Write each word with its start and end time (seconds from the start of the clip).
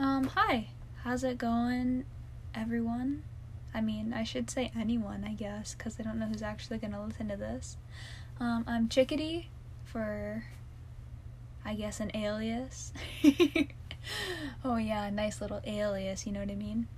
Um, 0.00 0.28
hi. 0.28 0.68
How's 1.04 1.24
it 1.24 1.36
going, 1.36 2.06
everyone? 2.54 3.22
I 3.74 3.82
mean, 3.82 4.14
I 4.14 4.24
should 4.24 4.48
say 4.48 4.72
anyone, 4.74 5.26
I 5.28 5.34
guess, 5.34 5.74
because 5.74 6.00
I 6.00 6.04
don't 6.04 6.18
know 6.18 6.24
who's 6.24 6.40
actually 6.40 6.78
going 6.78 6.94
to 6.94 7.02
listen 7.02 7.28
to 7.28 7.36
this. 7.36 7.76
Um, 8.40 8.64
I'm 8.66 8.88
Chickadee 8.88 9.50
for, 9.84 10.42
I 11.66 11.74
guess, 11.74 12.00
an 12.00 12.12
alias. 12.14 12.94
oh, 14.64 14.76
yeah, 14.76 15.10
nice 15.10 15.42
little 15.42 15.60
alias, 15.66 16.26
you 16.26 16.32
know 16.32 16.40
what 16.40 16.50
I 16.50 16.54
mean? 16.54 16.88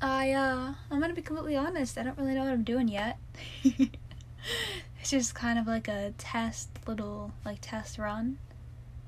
I, 0.00 0.32
uh, 0.32 0.72
I'm 0.90 1.00
gonna 1.00 1.12
be 1.12 1.20
completely 1.20 1.56
honest, 1.56 1.98
I 1.98 2.04
don't 2.04 2.16
really 2.16 2.32
know 2.32 2.44
what 2.44 2.52
I'm 2.54 2.64
doing 2.64 2.88
yet. 2.88 3.18
it's 3.62 5.10
just 5.10 5.34
kind 5.34 5.58
of 5.58 5.66
like 5.66 5.88
a 5.88 6.14
test, 6.16 6.70
little, 6.86 7.32
like, 7.44 7.58
test 7.60 7.98
run. 7.98 8.38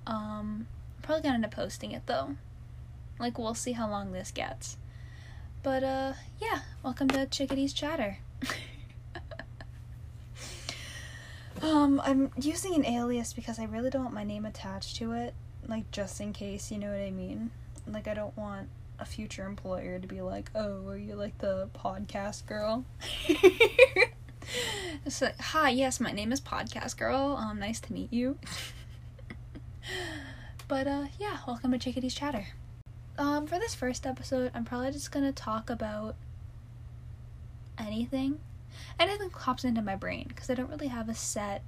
Um, 0.06 0.66
I'm 0.98 1.02
probably 1.02 1.22
gonna 1.22 1.36
end 1.36 1.44
up 1.46 1.52
posting 1.52 1.92
it 1.92 2.02
though. 2.04 2.36
Like, 3.20 3.38
we'll 3.38 3.54
see 3.54 3.72
how 3.72 3.88
long 3.88 4.12
this 4.12 4.30
gets. 4.30 4.78
But, 5.62 5.84
uh, 5.84 6.14
yeah, 6.40 6.60
welcome 6.82 7.06
to 7.08 7.26
Chickadee's 7.26 7.74
Chatter. 7.74 8.16
um, 11.62 12.00
I'm 12.02 12.30
using 12.40 12.74
an 12.74 12.86
alias 12.86 13.34
because 13.34 13.58
I 13.58 13.64
really 13.64 13.90
don't 13.90 14.04
want 14.04 14.14
my 14.14 14.24
name 14.24 14.46
attached 14.46 14.96
to 14.96 15.12
it. 15.12 15.34
Like, 15.68 15.90
just 15.90 16.18
in 16.22 16.32
case, 16.32 16.72
you 16.72 16.78
know 16.78 16.90
what 16.90 17.02
I 17.02 17.10
mean? 17.10 17.50
Like, 17.86 18.08
I 18.08 18.14
don't 18.14 18.34
want 18.38 18.70
a 18.98 19.04
future 19.04 19.44
employer 19.44 19.98
to 19.98 20.08
be 20.08 20.22
like, 20.22 20.50
oh, 20.54 20.88
are 20.88 20.96
you 20.96 21.14
like 21.14 21.36
the 21.38 21.68
podcast 21.74 22.46
girl? 22.46 22.86
it's 25.04 25.20
like, 25.20 25.38
hi, 25.38 25.68
yes, 25.68 26.00
my 26.00 26.12
name 26.12 26.32
is 26.32 26.40
Podcast 26.40 26.96
Girl. 26.96 27.36
Um, 27.38 27.58
nice 27.58 27.80
to 27.80 27.92
meet 27.92 28.10
you. 28.14 28.38
but 30.68 30.86
uh, 30.86 31.04
yeah, 31.18 31.36
welcome 31.46 31.72
to 31.72 31.78
Chickadee's 31.78 32.14
Chatter. 32.14 32.46
Um, 33.20 33.46
for 33.46 33.58
this 33.58 33.74
first 33.74 34.06
episode, 34.06 34.50
I'm 34.54 34.64
probably 34.64 34.92
just 34.92 35.12
gonna 35.12 35.30
talk 35.30 35.68
about 35.68 36.16
anything, 37.76 38.40
anything 38.98 39.28
pops 39.28 39.62
into 39.62 39.82
my 39.82 39.94
brain 39.94 40.24
because 40.28 40.48
I 40.48 40.54
don't 40.54 40.70
really 40.70 40.86
have 40.86 41.10
a 41.10 41.14
set 41.14 41.62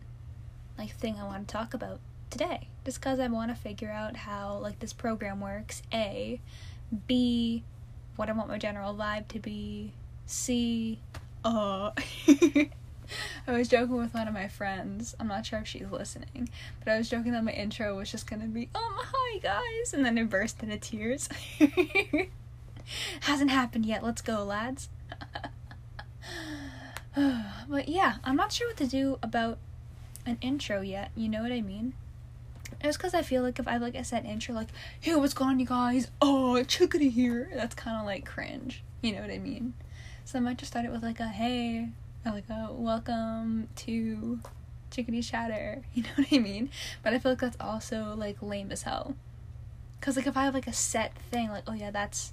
like 0.79 0.97
thing 0.97 1.17
I 1.21 1.25
want 1.25 1.47
to 1.47 1.53
talk 1.53 1.75
about 1.75 2.01
today. 2.31 2.69
Just 2.87 3.01
because 3.01 3.21
I 3.21 3.27
want 3.27 3.55
to 3.55 3.55
figure 3.55 3.91
out 3.91 4.17
how 4.17 4.57
like 4.63 4.79
this 4.79 4.95
program 4.95 5.43
works. 5.43 5.83
A, 5.93 6.41
B, 7.07 7.65
what 8.17 8.31
I 8.31 8.33
want 8.33 8.49
my 8.49 8.57
general 8.57 8.95
vibe 8.95 9.29
to 9.29 9.39
be. 9.39 9.93
C, 10.25 11.01
uh. 11.45 11.91
I 13.47 13.53
was 13.53 13.69
joking 13.69 13.97
with 13.97 14.15
one 14.15 14.29
of 14.29 14.35
my 14.35 14.49
friends. 14.49 15.15
I'm 15.19 15.29
not 15.29 15.47
sure 15.47 15.59
if 15.61 15.67
she's 15.67 15.91
listening, 15.91 16.49
but 16.79 16.93
I 16.93 16.99
was 16.99 17.09
joking 17.09 17.33
that 17.33 17.45
my 17.45 17.53
intro 17.53 17.97
was 17.97 18.11
just 18.11 18.29
gonna 18.29 18.47
be, 18.47 18.69
um, 18.75 18.97
hi 18.97 19.39
guys, 19.39 19.93
and 19.93 20.05
then 20.05 20.19
it 20.19 20.29
burst 20.29 20.63
into 20.63 20.79
tears. 20.79 21.29
Hasn't 23.21 23.51
happened 23.51 23.87
yet. 23.87 24.03
Let's 24.03 24.23
go, 24.23 24.45
lads. 24.45 24.89
but 27.69 27.89
yeah, 27.89 28.17
I'm 28.25 28.37
not 28.37 28.53
sure 28.53 28.69
what 28.69 28.77
to 28.79 28.87
do 28.87 29.19
about 29.23 29.59
an 30.27 30.39
intro 30.41 30.81
yet. 30.81 31.11
You 31.15 31.29
know 31.29 31.43
what 31.43 31.53
I 31.53 31.61
mean? 31.61 31.95
It's 32.81 32.97
because 32.97 33.15
I 33.15 33.23
feel 33.23 33.43
like 33.43 33.59
if 33.59 33.69
I 33.69 33.77
like 33.77 33.95
I 33.95 34.03
said 34.03 34.25
intro 34.25 34.55
like, 34.55 34.69
hey, 35.01 35.15
what's 35.15 35.35
going 35.35 35.51
on, 35.51 35.61
you 35.61 35.67
guys? 35.67 36.11
Oh, 36.21 36.63
chickadee 36.65 37.11
here. 37.11 37.51
That's 37.55 37.75
kind 37.75 37.99
of 37.99 38.07
like 38.07 38.27
cringe. 38.27 38.83
You 39.03 39.13
know 39.15 39.21
what 39.21 39.31
I 39.31 39.39
mean? 39.39 39.75
So 40.25 40.39
I 40.39 40.43
might 40.43 40.59
just 40.59 40.73
start 40.73 40.87
it 40.87 40.93
with 40.93 41.03
like 41.03 41.21
a 41.21 41.29
hey, 41.29 41.89
like 42.31 42.49
a 42.49 42.69
welcome 42.73 43.69
to 43.75 44.39
chickadee 44.91 45.23
chatter. 45.23 45.83
You 45.95 46.05
know 46.05 46.09
what 46.17 46.29
I 46.31 46.39
mean? 46.39 46.71
But 47.03 47.15
I 47.15 47.19
feel 47.19 47.33
like 47.33 47.41
that's 47.41 47.57
also 47.61 48.15
like 48.17 48.41
lame 48.41 48.71
as 48.71 48.83
hell. 48.83 49.17
Cause 50.01 50.17
like 50.17 50.27
if 50.27 50.37
I 50.37 50.45
have 50.45 50.55
like 50.55 50.67
a 50.67 50.73
set 50.73 51.17
thing, 51.31 51.51
like 51.51 51.65
oh 51.67 51.75
yeah, 51.75 51.91
that's 51.91 52.33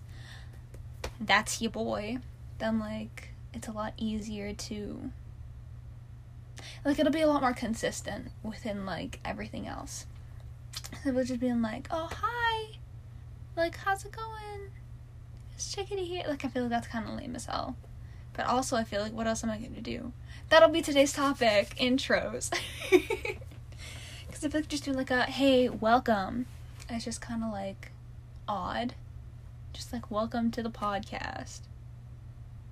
that's 1.19 1.61
your 1.61 1.71
boy, 1.71 2.19
then 2.59 2.79
like 2.79 3.29
it's 3.53 3.67
a 3.67 3.71
lot 3.71 3.93
easier 3.97 4.53
to 4.53 5.11
like 6.85 6.99
it'll 6.99 7.11
be 7.11 7.21
a 7.21 7.27
lot 7.27 7.41
more 7.41 7.53
consistent 7.53 8.29
within 8.43 8.85
like 8.85 9.19
everything 9.25 9.67
else. 9.67 10.05
It 11.05 11.13
was 11.13 11.27
just 11.27 11.39
being 11.39 11.61
like, 11.61 11.87
oh 11.91 12.09
hi, 12.11 12.77
like 13.55 13.75
how's 13.77 14.05
it 14.05 14.11
going? 14.11 14.71
Is 15.57 15.73
Chickadee 15.73 16.05
here? 16.05 16.23
Like 16.27 16.45
I 16.45 16.47
feel 16.47 16.63
like 16.63 16.71
that's 16.71 16.87
kind 16.87 17.07
of 17.07 17.15
lame 17.15 17.35
as 17.35 17.45
hell. 17.45 17.75
But 18.39 18.47
also 18.47 18.77
I 18.77 18.85
feel 18.85 19.01
like 19.01 19.11
what 19.11 19.27
else 19.27 19.43
am 19.43 19.49
I 19.49 19.57
going 19.57 19.75
to 19.75 19.81
do? 19.81 20.13
That'll 20.47 20.69
be 20.69 20.81
today's 20.81 21.11
topic: 21.11 21.75
intros. 21.77 22.49
Because 24.27 24.55
I 24.55 24.61
just 24.61 24.85
do 24.85 24.93
like 24.93 25.11
a 25.11 25.23
hey 25.23 25.67
welcome, 25.67 26.45
it's 26.89 27.03
just 27.03 27.19
kind 27.19 27.43
of 27.43 27.51
like 27.51 27.91
odd. 28.47 28.93
Just 29.73 29.91
like 29.91 30.09
welcome 30.09 30.51
to 30.51 30.63
the 30.63 30.69
podcast, 30.69 31.59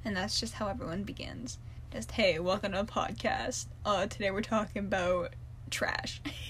and 0.06 0.16
that's 0.16 0.40
just 0.40 0.54
how 0.54 0.70
everyone 0.70 1.04
begins. 1.04 1.58
Just 1.92 2.12
hey 2.12 2.40
welcome 2.40 2.72
to 2.72 2.84
the 2.84 2.90
podcast. 2.90 3.66
Uh, 3.84 4.08
today 4.08 4.32
we're 4.32 4.40
talking 4.40 4.86
about 4.86 5.34
trash. 5.70 6.22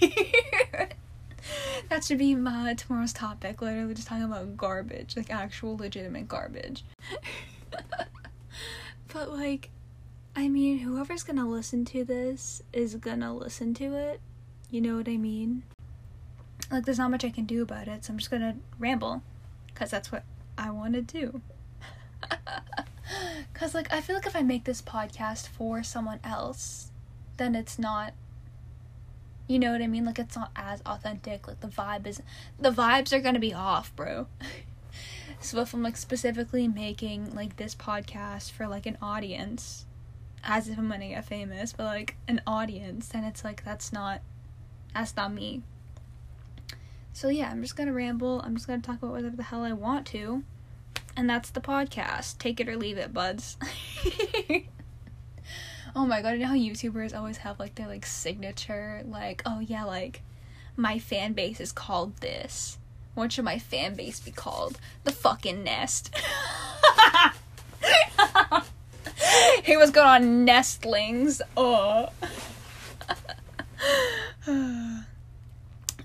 that 1.88 2.04
should 2.04 2.18
be 2.18 2.36
my 2.36 2.74
tomorrow's 2.74 3.12
topic. 3.12 3.60
Literally 3.60 3.94
just 3.94 4.06
talking 4.06 4.22
about 4.22 4.56
garbage, 4.56 5.16
like 5.16 5.28
actual 5.32 5.76
legitimate 5.76 6.28
garbage. 6.28 6.84
but 9.12 9.32
like, 9.32 9.70
I 10.36 10.48
mean, 10.48 10.78
whoever's 10.78 11.22
gonna 11.22 11.48
listen 11.48 11.84
to 11.86 12.04
this 12.04 12.62
is 12.72 12.94
gonna 12.96 13.34
listen 13.34 13.74
to 13.74 13.94
it. 13.94 14.20
You 14.70 14.80
know 14.80 14.96
what 14.96 15.08
I 15.08 15.16
mean? 15.16 15.62
Like, 16.70 16.84
there's 16.84 16.98
not 16.98 17.10
much 17.10 17.24
I 17.24 17.30
can 17.30 17.44
do 17.44 17.62
about 17.62 17.88
it, 17.88 18.04
so 18.04 18.12
I'm 18.12 18.18
just 18.18 18.30
gonna 18.30 18.56
ramble, 18.78 19.22
cause 19.74 19.90
that's 19.90 20.12
what 20.12 20.24
I 20.56 20.70
want 20.70 20.94
to 20.94 21.02
do. 21.02 21.40
Cause 23.54 23.74
like 23.74 23.92
I 23.92 24.00
feel 24.00 24.14
like 24.14 24.26
if 24.26 24.36
I 24.36 24.42
make 24.42 24.64
this 24.64 24.82
podcast 24.82 25.48
for 25.48 25.82
someone 25.82 26.20
else, 26.22 26.90
then 27.38 27.54
it's 27.54 27.78
not 27.78 28.12
you 29.48 29.58
know 29.58 29.72
what 29.72 29.80
I 29.80 29.86
mean? 29.86 30.04
Like 30.04 30.18
it's 30.18 30.36
not 30.36 30.50
as 30.54 30.82
authentic. 30.84 31.48
Like 31.48 31.60
the 31.60 31.68
vibe 31.68 32.06
is 32.06 32.20
the 32.60 32.70
vibes 32.70 33.12
are 33.12 33.20
gonna 33.20 33.38
be 33.38 33.54
off, 33.54 33.94
bro. 33.96 34.26
so 35.40 35.60
if 35.60 35.72
I'm 35.72 35.82
like 35.82 35.96
specifically 35.96 36.68
making 36.68 37.34
like 37.34 37.56
this 37.56 37.74
podcast 37.74 38.50
for 38.52 38.66
like 38.66 38.86
an 38.86 38.98
audience, 39.00 39.86
as 40.44 40.68
if 40.68 40.78
I'm 40.78 40.88
gonna 40.88 41.08
get 41.08 41.24
famous, 41.24 41.72
but 41.72 41.84
like 41.84 42.16
an 42.26 42.40
audience, 42.46 43.08
then 43.08 43.24
it's 43.24 43.44
like 43.44 43.64
that's 43.64 43.92
not 43.92 44.20
that's 44.94 45.16
not 45.16 45.32
me. 45.32 45.62
So 47.12 47.28
yeah, 47.28 47.50
I'm 47.50 47.62
just 47.62 47.76
gonna 47.76 47.92
ramble. 47.92 48.40
I'm 48.40 48.54
just 48.56 48.66
gonna 48.66 48.82
talk 48.82 48.98
about 48.98 49.12
whatever 49.12 49.36
the 49.36 49.44
hell 49.44 49.64
I 49.64 49.72
want 49.72 50.06
to. 50.08 50.42
And 51.16 51.28
that's 51.28 51.50
the 51.50 51.60
podcast. 51.60 52.38
Take 52.38 52.60
it 52.60 52.68
or 52.68 52.76
leave 52.76 52.96
it, 52.96 53.12
buds. 53.12 53.56
oh 55.96 56.06
my 56.06 56.22
god, 56.22 56.30
you 56.34 56.38
know 56.40 56.46
how 56.48 56.54
YouTubers 56.54 57.16
always 57.16 57.38
have 57.38 57.58
like 57.58 57.74
their 57.74 57.88
like 57.88 58.06
signature, 58.06 59.02
like, 59.04 59.42
oh 59.44 59.60
yeah, 59.60 59.84
like 59.84 60.22
my 60.76 60.98
fan 60.98 61.32
base 61.32 61.60
is 61.60 61.72
called 61.72 62.16
this. 62.18 62.78
What 63.18 63.32
should 63.32 63.44
my 63.44 63.58
fan 63.58 63.96
base 63.96 64.20
be 64.20 64.30
called? 64.30 64.78
The 65.02 65.10
fucking 65.10 65.64
nest. 65.64 66.14
he 69.64 69.76
was 69.76 69.90
going 69.90 70.06
on 70.06 70.44
nestlings. 70.44 71.42
Oh. 71.56 72.10
and 74.46 75.04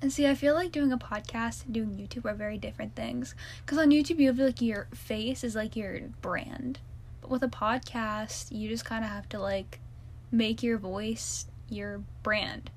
see, 0.10 0.26
I 0.26 0.34
feel 0.34 0.56
like 0.56 0.72
doing 0.72 0.92
a 0.92 0.98
podcast 0.98 1.66
and 1.66 1.76
doing 1.76 1.90
YouTube 1.90 2.26
are 2.26 2.34
very 2.34 2.58
different 2.58 2.96
things. 2.96 3.36
Because 3.64 3.78
on 3.78 3.92
YouTube, 3.92 4.18
you 4.18 4.30
have 4.30 4.40
like 4.40 4.60
your 4.60 4.88
face 4.96 5.44
is 5.44 5.56
like 5.56 5.76
your 5.76 6.00
brand. 6.24 6.80
But 7.22 7.30
with 7.30 7.44
a 7.44 7.48
podcast, 7.48 8.48
you 8.50 8.68
just 8.70 8.86
kind 8.86 9.06
of 9.06 9.12
have 9.12 9.30
to 9.30 9.40
like 9.40 9.80
make 10.32 10.64
your 10.64 10.80
voice 10.80 11.46
your 11.70 12.02
brand. 12.24 12.72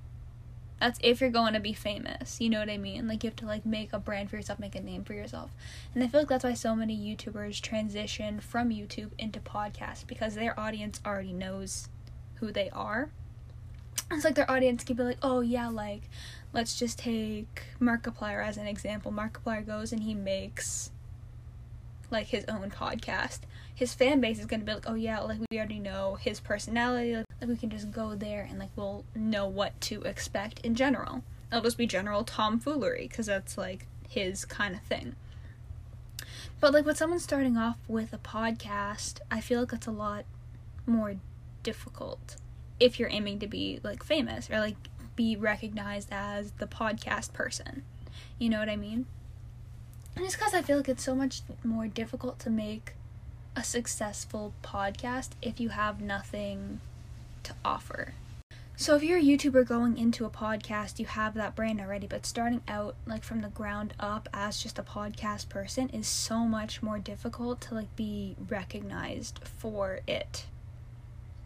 That's 0.80 0.98
if 1.02 1.20
you're 1.20 1.30
going 1.30 1.54
to 1.54 1.60
be 1.60 1.72
famous. 1.72 2.40
You 2.40 2.50
know 2.50 2.60
what 2.60 2.68
I 2.68 2.76
mean? 2.76 3.08
Like 3.08 3.24
you 3.24 3.30
have 3.30 3.36
to 3.36 3.46
like 3.46 3.64
make 3.64 3.92
a 3.92 3.98
brand 3.98 4.30
for 4.30 4.36
yourself, 4.36 4.58
make 4.58 4.74
a 4.74 4.80
name 4.80 5.04
for 5.04 5.14
yourself. 5.14 5.50
And 5.94 6.02
I 6.04 6.08
feel 6.08 6.20
like 6.20 6.28
that's 6.28 6.44
why 6.44 6.54
so 6.54 6.76
many 6.76 6.96
YouTubers 6.96 7.60
transition 7.60 8.40
from 8.40 8.70
YouTube 8.70 9.10
into 9.18 9.40
podcasts 9.40 10.06
because 10.06 10.34
their 10.34 10.58
audience 10.58 11.00
already 11.06 11.32
knows 11.32 11.88
who 12.36 12.52
they 12.52 12.68
are. 12.70 13.10
It's 14.10 14.24
like 14.24 14.34
their 14.34 14.50
audience 14.50 14.84
can 14.84 14.96
be 14.96 15.02
like, 15.02 15.18
"Oh 15.22 15.40
yeah, 15.40 15.68
like 15.68 16.02
let's 16.52 16.78
just 16.78 16.98
take 16.98 17.64
Markiplier 17.80 18.44
as 18.44 18.56
an 18.56 18.66
example. 18.66 19.10
Markiplier 19.10 19.66
goes 19.66 19.92
and 19.92 20.02
he 20.02 20.14
makes 20.14 20.90
like 22.10 22.28
his 22.28 22.44
own 22.46 22.70
podcast. 22.70 23.40
His 23.74 23.94
fan 23.94 24.20
base 24.20 24.38
is 24.38 24.46
gonna 24.46 24.64
be 24.64 24.74
like, 24.74 24.88
oh 24.88 24.94
yeah, 24.94 25.20
like 25.20 25.38
we 25.50 25.58
already 25.58 25.80
know 25.80 26.16
his 26.20 26.40
personality. 26.40 27.16
Like, 27.16 27.25
like 27.40 27.50
we 27.50 27.56
can 27.56 27.70
just 27.70 27.90
go 27.90 28.14
there 28.14 28.46
and 28.48 28.58
like 28.58 28.70
we'll 28.76 29.04
know 29.14 29.46
what 29.46 29.78
to 29.82 30.02
expect 30.02 30.60
in 30.60 30.74
general. 30.74 31.22
It'll 31.50 31.62
just 31.62 31.78
be 31.78 31.86
general 31.86 32.24
tomfoolery 32.24 33.08
because 33.08 33.26
that's 33.26 33.56
like 33.56 33.86
his 34.08 34.44
kind 34.44 34.74
of 34.74 34.82
thing. 34.82 35.16
But 36.60 36.72
like 36.72 36.86
with 36.86 36.96
someone 36.96 37.20
starting 37.20 37.56
off 37.56 37.76
with 37.86 38.12
a 38.12 38.18
podcast, 38.18 39.20
I 39.30 39.40
feel 39.40 39.60
like 39.60 39.72
it's 39.72 39.86
a 39.86 39.92
lot 39.92 40.24
more 40.86 41.16
difficult 41.62 42.36
if 42.80 42.98
you're 42.98 43.10
aiming 43.10 43.38
to 43.40 43.46
be 43.46 43.80
like 43.82 44.02
famous 44.02 44.50
or 44.50 44.60
like 44.60 44.76
be 45.14 45.36
recognized 45.36 46.08
as 46.10 46.52
the 46.52 46.66
podcast 46.66 47.32
person. 47.32 47.82
You 48.38 48.48
know 48.48 48.58
what 48.58 48.68
I 48.68 48.76
mean? 48.76 49.06
And 50.14 50.24
it's 50.24 50.34
because 50.34 50.54
I 50.54 50.62
feel 50.62 50.78
like 50.78 50.88
it's 50.88 51.02
so 51.02 51.14
much 51.14 51.42
more 51.62 51.86
difficult 51.86 52.38
to 52.40 52.50
make 52.50 52.94
a 53.54 53.62
successful 53.62 54.54
podcast 54.62 55.30
if 55.42 55.60
you 55.60 55.70
have 55.70 56.00
nothing 56.00 56.80
to 57.46 57.54
offer. 57.64 58.14
So 58.78 58.94
if 58.94 59.02
you're 59.02 59.18
a 59.18 59.22
YouTuber 59.22 59.66
going 59.66 59.96
into 59.96 60.26
a 60.26 60.30
podcast, 60.30 60.98
you 60.98 61.06
have 61.06 61.32
that 61.32 61.54
brand 61.54 61.80
already, 61.80 62.06
but 62.06 62.26
starting 62.26 62.60
out 62.68 62.94
like 63.06 63.24
from 63.24 63.40
the 63.40 63.48
ground 63.48 63.94
up 63.98 64.28
as 64.34 64.62
just 64.62 64.78
a 64.78 64.82
podcast 64.82 65.48
person 65.48 65.88
is 65.88 66.06
so 66.06 66.40
much 66.40 66.82
more 66.82 66.98
difficult 66.98 67.62
to 67.62 67.74
like 67.74 67.96
be 67.96 68.36
recognized 68.50 69.40
for 69.42 70.00
it. 70.06 70.44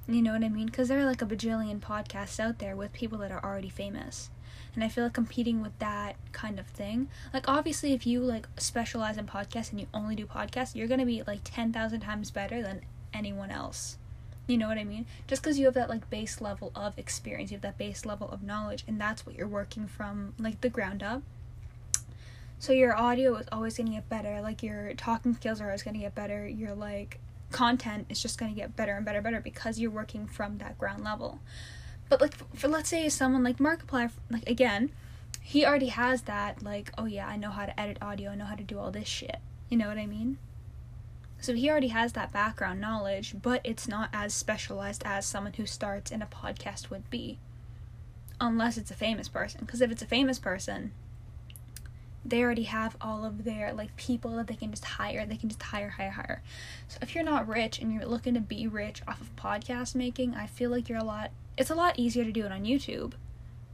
You 0.09 0.23
know 0.23 0.33
what 0.33 0.43
I 0.43 0.49
mean? 0.49 0.67
Because 0.67 0.89
there 0.89 0.99
are 0.99 1.05
like 1.05 1.23
a 1.23 1.27
bajillion 1.27 1.79
podcasts 1.79 2.41
out 2.41 2.59
there 2.59 2.75
with 2.75 2.93
people 2.93 3.19
that 3.19 3.31
are 3.31 3.45
already 3.45 3.69
famous. 3.69 4.31
And 4.75 4.83
I 4.83 4.89
feel 4.89 5.05
like 5.05 5.13
competing 5.13 5.63
with 5.63 5.79
that 5.79 6.17
kind 6.33 6.59
of 6.59 6.67
thing. 6.67 7.11
Like 7.33 7.49
obviously 7.49 7.93
if 7.93 8.09
you 8.09 8.23
like 8.23 8.49
specialize 8.57 9.17
in 9.17 9.27
podcasts 9.27 9.71
and 9.71 9.79
you 9.79 9.87
only 9.95 10.17
do 10.17 10.27
podcasts, 10.27 10.75
you're 10.75 10.89
going 10.89 10.99
to 10.99 11.07
be 11.07 11.23
like 11.25 11.43
10,000 11.45 12.01
times 12.01 12.33
better 12.33 12.61
than 12.61 12.81
anyone 13.15 13.53
else. 13.53 13.99
You 14.51 14.59
know 14.59 14.67
what 14.67 14.79
I 14.79 14.85
mean? 14.85 15.07
Just 15.29 15.43
because 15.43 15.61
you 15.61 15.67
have 15.67 15.75
that 15.75 15.89
like 15.89 16.11
base 16.11 16.41
level 16.41 16.73
of 16.75 16.99
experience, 16.99 17.53
you 17.53 17.55
have 17.55 17.63
that 17.63 17.79
base 17.79 18.05
level 18.05 18.29
of 18.29 18.43
knowledge, 18.43 18.83
and 18.89 19.01
that's 19.01 19.25
what 19.25 19.37
you're 19.37 19.47
working 19.47 19.87
from 19.87 20.35
like 20.41 20.61
the 20.61 20.69
ground 20.69 21.05
up. 21.05 21.23
So 22.59 22.73
your 22.73 22.97
audio 22.97 23.37
is 23.37 23.47
always 23.53 23.77
gonna 23.77 23.91
get 23.91 24.09
better. 24.09 24.41
Like 24.41 24.61
your 24.65 24.93
talking 24.95 25.35
skills 25.35 25.61
are 25.61 25.67
always 25.67 25.85
gonna 25.85 25.99
get 25.99 26.17
better. 26.17 26.49
Your 26.49 26.75
like 26.75 27.21
content 27.53 28.07
is 28.09 28.21
just 28.21 28.39
gonna 28.39 28.51
get 28.51 28.75
better 28.75 28.97
and 28.97 29.05
better 29.05 29.19
and 29.19 29.25
better 29.25 29.41
because 29.41 29.79
you're 29.79 29.89
working 29.89 30.27
from 30.27 30.59
that 30.59 30.77
ground 30.77 31.05
level. 31.05 31.39
But 32.09 32.21
like 32.21 32.35
for, 32.35 32.47
for 32.57 32.67
let's 32.67 32.89
say 32.89 33.09
someone 33.09 33.45
like 33.45 33.59
Markiplier, 33.59 34.11
like 34.33 34.49
again, 34.49 34.91
he 35.41 35.65
already 35.65 35.91
has 35.91 36.23
that 36.23 36.61
like 36.61 36.91
oh 36.99 37.05
yeah 37.05 37.29
I 37.29 37.37
know 37.37 37.51
how 37.51 37.67
to 37.67 37.81
edit 37.81 37.99
audio, 38.03 38.33
I 38.33 38.35
know 38.35 38.47
how 38.47 38.57
to 38.57 38.65
do 38.65 38.81
all 38.81 38.91
this 38.91 39.07
shit. 39.07 39.37
You 39.69 39.77
know 39.77 39.87
what 39.87 39.99
I 39.99 40.07
mean? 40.07 40.39
So 41.41 41.55
he 41.55 41.71
already 41.71 41.89
has 41.89 42.13
that 42.13 42.33
background 42.33 42.81
knowledge, 42.81 43.35
but 43.41 43.63
it's 43.65 43.89
not 43.89 44.11
as 44.13 44.35
specialized 44.35 45.03
as 45.07 45.25
someone 45.25 45.55
who 45.55 45.65
starts 45.65 46.11
in 46.11 46.21
a 46.21 46.27
podcast 46.27 46.91
would 46.91 47.09
be. 47.09 47.39
Unless 48.41 48.77
it's 48.77 48.91
a 48.91 48.95
famous 48.95 49.29
person. 49.29 49.63
Because 49.65 49.81
if 49.81 49.91
it's 49.91 50.03
a 50.03 50.07
famous 50.07 50.39
person, 50.39 50.93
they 52.25 52.43
already 52.43 52.65
have 52.65 52.97
all 53.01 53.25
of 53.25 53.45
their 53.45 53.73
like 53.73 53.97
people 53.97 54.37
that 54.37 54.47
they 54.47 54.55
can 54.55 54.71
just 54.71 54.85
hire. 54.85 55.25
They 55.25 55.37
can 55.37 55.49
just 55.49 55.63
hire, 55.63 55.91
hire, 55.91 56.11
hire. 56.11 56.43
So 56.89 56.99
if 57.01 57.15
you're 57.15 57.25
not 57.25 57.49
rich 57.49 57.79
and 57.79 57.93
you're 57.93 58.07
looking 58.07 58.35
to 58.35 58.41
be 58.41 58.67
rich 58.67 59.03
off 59.09 59.21
of 59.21 59.35
podcast 59.37 59.95
making, 59.95 60.35
I 60.35 60.47
feel 60.47 60.71
like 60.71 60.89
you're 60.89 60.99
a 60.99 61.05
lot 61.05 61.31
it's 61.57 61.71
a 61.71 61.75
lot 61.75 61.99
easier 61.99 62.25
to 62.25 62.33
do 62.33 62.45
it 62.45 62.53
on 62.53 62.65
YouTube. 62.65 63.13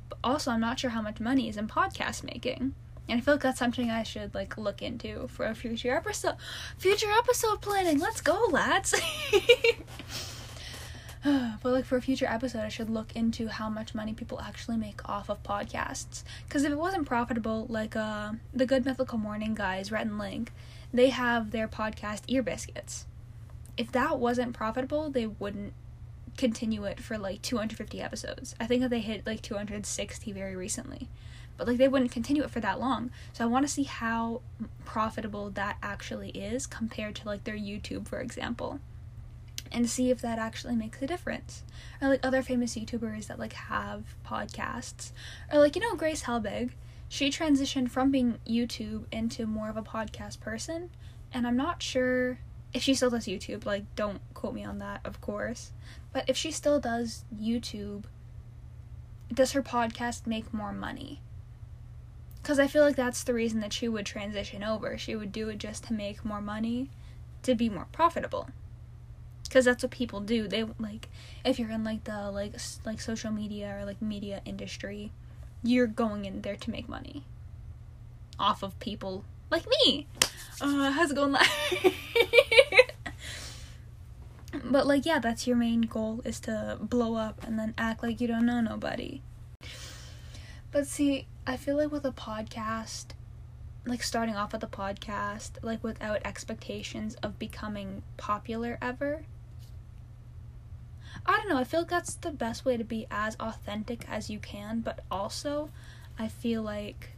But 0.08 0.18
also 0.22 0.52
I'm 0.52 0.60
not 0.60 0.78
sure 0.78 0.90
how 0.90 1.02
much 1.02 1.20
money 1.20 1.48
is 1.48 1.56
in 1.56 1.66
podcast 1.66 2.22
making. 2.22 2.74
And 3.08 3.18
I 3.18 3.20
feel 3.20 3.34
like 3.34 3.42
that's 3.42 3.58
something 3.58 3.90
I 3.90 4.02
should 4.02 4.34
like 4.34 4.58
look 4.58 4.82
into 4.82 5.28
for 5.28 5.46
a 5.46 5.54
future 5.54 5.94
episode. 5.94 6.36
Future 6.78 7.10
episode 7.18 7.60
planning. 7.60 7.98
Let's 8.00 8.20
go, 8.20 8.46
lads. 8.50 8.94
but 11.62 11.72
like 11.72 11.84
for 11.84 11.96
a 11.96 12.02
future 12.02 12.26
episode, 12.26 12.60
I 12.60 12.68
should 12.68 12.90
look 12.90 13.14
into 13.16 13.48
how 13.48 13.68
much 13.68 13.94
money 13.94 14.12
people 14.12 14.40
actually 14.40 14.76
make 14.76 15.08
off 15.08 15.28
of 15.28 15.42
podcasts. 15.42 16.22
Because 16.46 16.64
if 16.64 16.72
it 16.72 16.78
wasn't 16.78 17.06
profitable, 17.06 17.66
like 17.68 17.96
uh, 17.96 18.32
the 18.52 18.66
Good 18.66 18.84
Mythical 18.84 19.18
Morning 19.18 19.54
guys, 19.54 19.90
Rhett 19.90 20.06
and 20.06 20.18
Link, 20.18 20.52
they 20.92 21.10
have 21.10 21.50
their 21.50 21.68
podcast 21.68 22.22
Ear 22.28 22.42
Biscuits. 22.42 23.06
If 23.76 23.92
that 23.92 24.18
wasn't 24.18 24.54
profitable, 24.54 25.10
they 25.10 25.26
wouldn't 25.26 25.72
continue 26.36 26.84
it 26.84 27.00
for 27.00 27.18
like 27.18 27.42
250 27.42 28.00
episodes. 28.00 28.54
I 28.60 28.66
think 28.66 28.82
that 28.82 28.90
they 28.90 29.00
hit 29.00 29.26
like 29.26 29.42
260 29.42 30.32
very 30.32 30.54
recently 30.54 31.08
but 31.56 31.66
like 31.66 31.78
they 31.78 31.88
wouldn't 31.88 32.12
continue 32.12 32.42
it 32.42 32.50
for 32.50 32.60
that 32.60 32.80
long. 32.80 33.10
So 33.32 33.44
I 33.44 33.48
want 33.48 33.66
to 33.66 33.72
see 33.72 33.84
how 33.84 34.42
profitable 34.84 35.50
that 35.50 35.78
actually 35.82 36.30
is 36.30 36.66
compared 36.66 37.14
to 37.16 37.26
like 37.26 37.44
their 37.44 37.56
YouTube, 37.56 38.08
for 38.08 38.20
example, 38.20 38.80
and 39.72 39.88
see 39.88 40.10
if 40.10 40.20
that 40.20 40.38
actually 40.38 40.76
makes 40.76 41.00
a 41.02 41.06
difference. 41.06 41.62
Or 42.00 42.08
like 42.08 42.24
other 42.24 42.42
famous 42.42 42.74
YouTubers 42.74 43.26
that 43.26 43.38
like 43.38 43.54
have 43.54 44.16
podcasts, 44.24 45.12
or 45.52 45.58
like 45.58 45.76
you 45.76 45.82
know 45.82 45.94
Grace 45.94 46.24
Helbig, 46.24 46.70
she 47.08 47.30
transitioned 47.30 47.90
from 47.90 48.10
being 48.10 48.38
YouTube 48.46 49.04
into 49.12 49.46
more 49.46 49.68
of 49.68 49.76
a 49.76 49.82
podcast 49.82 50.40
person, 50.40 50.90
and 51.32 51.46
I'm 51.46 51.56
not 51.56 51.82
sure 51.82 52.38
if 52.74 52.82
she 52.82 52.94
still 52.94 53.10
does 53.10 53.26
YouTube. 53.26 53.64
Like 53.64 53.84
don't 53.94 54.20
quote 54.34 54.54
me 54.54 54.64
on 54.64 54.78
that, 54.80 55.00
of 55.04 55.20
course, 55.20 55.72
but 56.12 56.28
if 56.28 56.36
she 56.36 56.50
still 56.50 56.80
does 56.80 57.24
YouTube. 57.34 58.04
Does 59.34 59.52
her 59.52 59.62
podcast 59.62 60.24
make 60.24 60.54
more 60.54 60.72
money? 60.72 61.20
Because 62.46 62.60
I 62.60 62.68
feel 62.68 62.84
like 62.84 62.94
that's 62.94 63.24
the 63.24 63.34
reason 63.34 63.58
that 63.58 63.72
she 63.72 63.88
would 63.88 64.06
transition 64.06 64.62
over. 64.62 64.96
She 64.96 65.16
would 65.16 65.32
do 65.32 65.48
it 65.48 65.58
just 65.58 65.82
to 65.86 65.92
make 65.92 66.24
more 66.24 66.40
money, 66.40 66.90
to 67.42 67.56
be 67.56 67.68
more 67.68 67.88
profitable. 67.90 68.50
Because 69.42 69.64
that's 69.64 69.82
what 69.82 69.90
people 69.90 70.20
do. 70.20 70.46
They 70.46 70.62
like 70.78 71.08
if 71.44 71.58
you're 71.58 71.72
in 71.72 71.82
like 71.82 72.04
the 72.04 72.30
like 72.30 72.54
like 72.84 73.00
social 73.00 73.32
media 73.32 73.76
or 73.76 73.84
like 73.84 74.00
media 74.00 74.42
industry, 74.44 75.10
you're 75.64 75.88
going 75.88 76.24
in 76.24 76.42
there 76.42 76.54
to 76.54 76.70
make 76.70 76.88
money 76.88 77.24
off 78.38 78.62
of 78.62 78.78
people 78.78 79.24
like 79.50 79.66
me. 79.68 80.06
Uh, 80.60 80.92
how's 80.92 81.10
it 81.10 81.16
going? 81.16 81.32
Like 81.32 81.48
But 84.64 84.86
like 84.86 85.04
yeah, 85.04 85.18
that's 85.18 85.48
your 85.48 85.56
main 85.56 85.80
goal 85.80 86.20
is 86.24 86.38
to 86.42 86.78
blow 86.80 87.16
up 87.16 87.42
and 87.44 87.58
then 87.58 87.74
act 87.76 88.04
like 88.04 88.20
you 88.20 88.28
don't 88.28 88.46
know 88.46 88.60
nobody. 88.60 89.20
But 90.70 90.86
see, 90.86 91.26
I 91.46 91.56
feel 91.56 91.76
like 91.76 91.92
with 91.92 92.04
a 92.04 92.10
podcast, 92.10 93.06
like 93.84 94.02
starting 94.02 94.34
off 94.34 94.52
with 94.52 94.64
a 94.64 94.68
podcast, 94.68 95.52
like 95.62 95.82
without 95.84 96.20
expectations 96.24 97.14
of 97.22 97.38
becoming 97.38 98.02
popular 98.16 98.78
ever. 98.82 99.24
I 101.24 101.36
don't 101.36 101.48
know, 101.48 101.56
I 101.56 101.64
feel 101.64 101.80
like 101.80 101.90
that's 101.90 102.14
the 102.14 102.32
best 102.32 102.64
way 102.64 102.76
to 102.76 102.84
be 102.84 103.06
as 103.10 103.36
authentic 103.38 104.08
as 104.08 104.28
you 104.28 104.40
can, 104.40 104.80
but 104.80 105.04
also 105.10 105.70
I 106.18 106.28
feel 106.28 106.62
like 106.62 107.10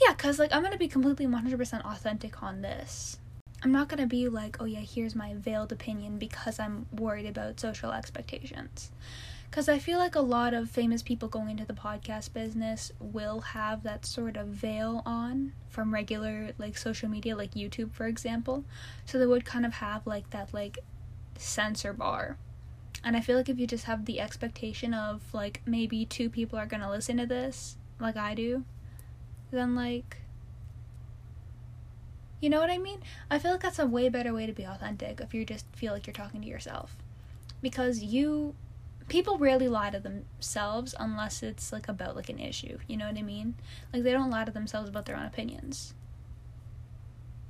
yeah, 0.00 0.14
cuz 0.14 0.38
like 0.38 0.52
I'm 0.52 0.60
going 0.60 0.72
to 0.72 0.78
be 0.78 0.88
completely 0.88 1.26
100% 1.26 1.84
authentic 1.84 2.42
on 2.42 2.62
this. 2.62 3.18
I'm 3.62 3.72
not 3.72 3.88
going 3.88 4.00
to 4.00 4.06
be 4.06 4.28
like, 4.28 4.56
"Oh 4.60 4.64
yeah, 4.64 4.80
here's 4.80 5.14
my 5.14 5.34
veiled 5.34 5.72
opinion 5.72 6.18
because 6.18 6.58
I'm 6.58 6.86
worried 6.92 7.26
about 7.26 7.60
social 7.60 7.92
expectations." 7.92 8.90
Because 9.50 9.68
I 9.68 9.78
feel 9.80 9.98
like 9.98 10.14
a 10.14 10.20
lot 10.20 10.54
of 10.54 10.70
famous 10.70 11.02
people 11.02 11.28
going 11.28 11.50
into 11.50 11.64
the 11.64 11.72
podcast 11.72 12.32
business 12.32 12.92
will 13.00 13.40
have 13.40 13.82
that 13.82 14.06
sort 14.06 14.36
of 14.36 14.46
veil 14.46 15.02
on 15.04 15.52
from 15.68 15.92
regular 15.92 16.52
like 16.58 16.78
social 16.78 17.08
media 17.08 17.36
like 17.36 17.52
YouTube 17.52 17.92
for 17.92 18.06
example 18.06 18.64
so 19.04 19.18
they 19.18 19.26
would 19.26 19.44
kind 19.44 19.66
of 19.66 19.74
have 19.74 20.06
like 20.06 20.30
that 20.30 20.54
like 20.54 20.78
censor 21.36 21.92
bar 21.92 22.36
and 23.02 23.16
I 23.16 23.20
feel 23.20 23.36
like 23.36 23.48
if 23.48 23.58
you 23.58 23.66
just 23.66 23.84
have 23.84 24.04
the 24.04 24.20
expectation 24.20 24.94
of 24.94 25.22
like 25.34 25.62
maybe 25.66 26.04
two 26.04 26.30
people 26.30 26.58
are 26.58 26.66
to 26.66 26.90
listen 26.90 27.16
to 27.16 27.26
this 27.26 27.76
like 27.98 28.16
I 28.16 28.34
do 28.34 28.64
then 29.50 29.74
like 29.74 30.18
you 32.40 32.48
know 32.48 32.60
what 32.60 32.70
I 32.70 32.78
mean? 32.78 33.02
I 33.30 33.38
feel 33.38 33.50
like 33.50 33.60
that's 33.60 33.78
a 33.78 33.86
way 33.86 34.08
better 34.08 34.32
way 34.32 34.46
to 34.46 34.52
be 34.52 34.64
authentic 34.64 35.20
if 35.20 35.34
you 35.34 35.44
just 35.44 35.66
feel 35.76 35.92
like 35.92 36.06
you're 36.06 36.14
talking 36.14 36.40
to 36.40 36.48
yourself. 36.48 36.96
Because 37.60 38.02
you 38.02 38.54
people 39.10 39.36
rarely 39.38 39.68
lie 39.68 39.90
to 39.90 39.98
themselves 39.98 40.94
unless 40.98 41.42
it's 41.42 41.72
like 41.72 41.88
about 41.88 42.14
like 42.14 42.28
an 42.28 42.38
issue 42.38 42.78
you 42.86 42.96
know 42.96 43.06
what 43.08 43.18
i 43.18 43.22
mean? 43.22 43.54
Like 43.92 44.04
they 44.04 44.12
don't 44.12 44.30
lie 44.30 44.44
to 44.44 44.52
themselves 44.52 44.88
about 44.88 45.04
their 45.04 45.16
own 45.16 45.26
opinions. 45.26 45.92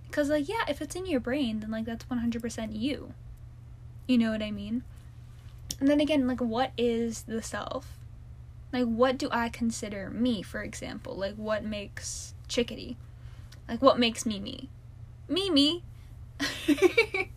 Because 0.06 0.30
like 0.30 0.48
yeah 0.48 0.64
if 0.68 0.80
it's 0.80 0.96
in 0.96 1.06
your 1.06 1.20
brain 1.20 1.60
then 1.60 1.70
like 1.70 1.84
that's 1.84 2.04
100% 2.06 2.70
you. 2.72 3.12
You 4.08 4.18
know 4.18 4.32
what 4.32 4.42
i 4.42 4.50
mean? 4.50 4.82
And 5.78 5.88
then 5.88 6.00
again 6.00 6.26
like 6.26 6.40
what 6.40 6.72
is 6.76 7.22
the 7.22 7.42
self? 7.42 7.98
Like 8.72 8.86
what 8.86 9.18
do 9.18 9.28
i 9.30 9.48
consider 9.48 10.10
me 10.10 10.42
for 10.42 10.62
example? 10.62 11.14
Like 11.14 11.36
what 11.36 11.62
makes 11.62 12.34
chickadee? 12.48 12.96
Like 13.68 13.82
what 13.82 13.98
makes 13.98 14.24
me 14.24 14.40
me? 14.40 14.68
Me 15.28 15.50
me. 15.50 15.84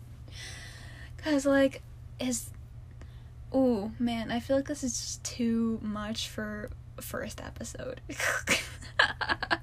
Because 1.16 1.46
like 1.46 1.80
is 2.20 2.50
Oh 3.56 3.92
man, 4.00 4.32
I 4.32 4.40
feel 4.40 4.56
like 4.56 4.66
this 4.66 4.82
is 4.82 5.00
just 5.00 5.22
too 5.22 5.78
much 5.80 6.28
for 6.28 6.70
first 7.00 7.40
episode. 7.40 8.00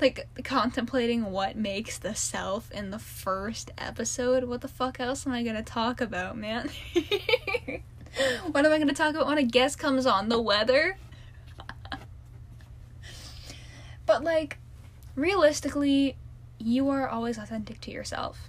like 0.00 0.26
contemplating 0.42 1.26
what 1.30 1.56
makes 1.56 1.98
the 1.98 2.16
self 2.16 2.72
in 2.72 2.90
the 2.90 2.98
first 2.98 3.70
episode. 3.78 4.42
What 4.44 4.60
the 4.60 4.66
fuck 4.66 4.98
else 4.98 5.24
am 5.24 5.32
I 5.32 5.44
gonna 5.44 5.62
talk 5.62 6.00
about, 6.00 6.36
man? 6.36 6.68
what 8.50 8.66
am 8.66 8.72
I 8.72 8.78
gonna 8.78 8.92
talk 8.92 9.14
about 9.14 9.28
when 9.28 9.38
a 9.38 9.44
guest 9.44 9.78
comes 9.78 10.04
on? 10.04 10.28
The 10.28 10.42
weather? 10.42 10.98
but 14.04 14.24
like 14.24 14.58
realistically, 15.14 16.16
you 16.58 16.88
are 16.88 17.08
always 17.08 17.38
authentic 17.38 17.80
to 17.82 17.92
yourself. 17.92 18.48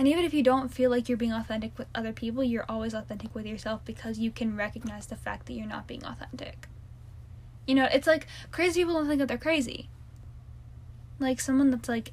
And 0.00 0.08
even 0.08 0.24
if 0.24 0.32
you 0.32 0.42
don't 0.42 0.72
feel 0.72 0.90
like 0.90 1.10
you're 1.10 1.18
being 1.18 1.34
authentic 1.34 1.76
with 1.76 1.86
other 1.94 2.14
people, 2.14 2.42
you're 2.42 2.64
always 2.70 2.94
authentic 2.94 3.34
with 3.34 3.44
yourself 3.44 3.84
because 3.84 4.18
you 4.18 4.30
can 4.30 4.56
recognize 4.56 5.04
the 5.04 5.14
fact 5.14 5.44
that 5.44 5.52
you're 5.52 5.66
not 5.66 5.86
being 5.86 6.02
authentic. 6.06 6.68
You 7.66 7.74
know, 7.74 7.84
it's 7.84 8.06
like 8.06 8.26
crazy 8.50 8.80
people 8.80 8.94
don't 8.94 9.08
think 9.08 9.18
that 9.18 9.28
they're 9.28 9.36
crazy. 9.36 9.90
Like 11.18 11.38
someone 11.38 11.70
that's 11.70 11.86
like 11.86 12.12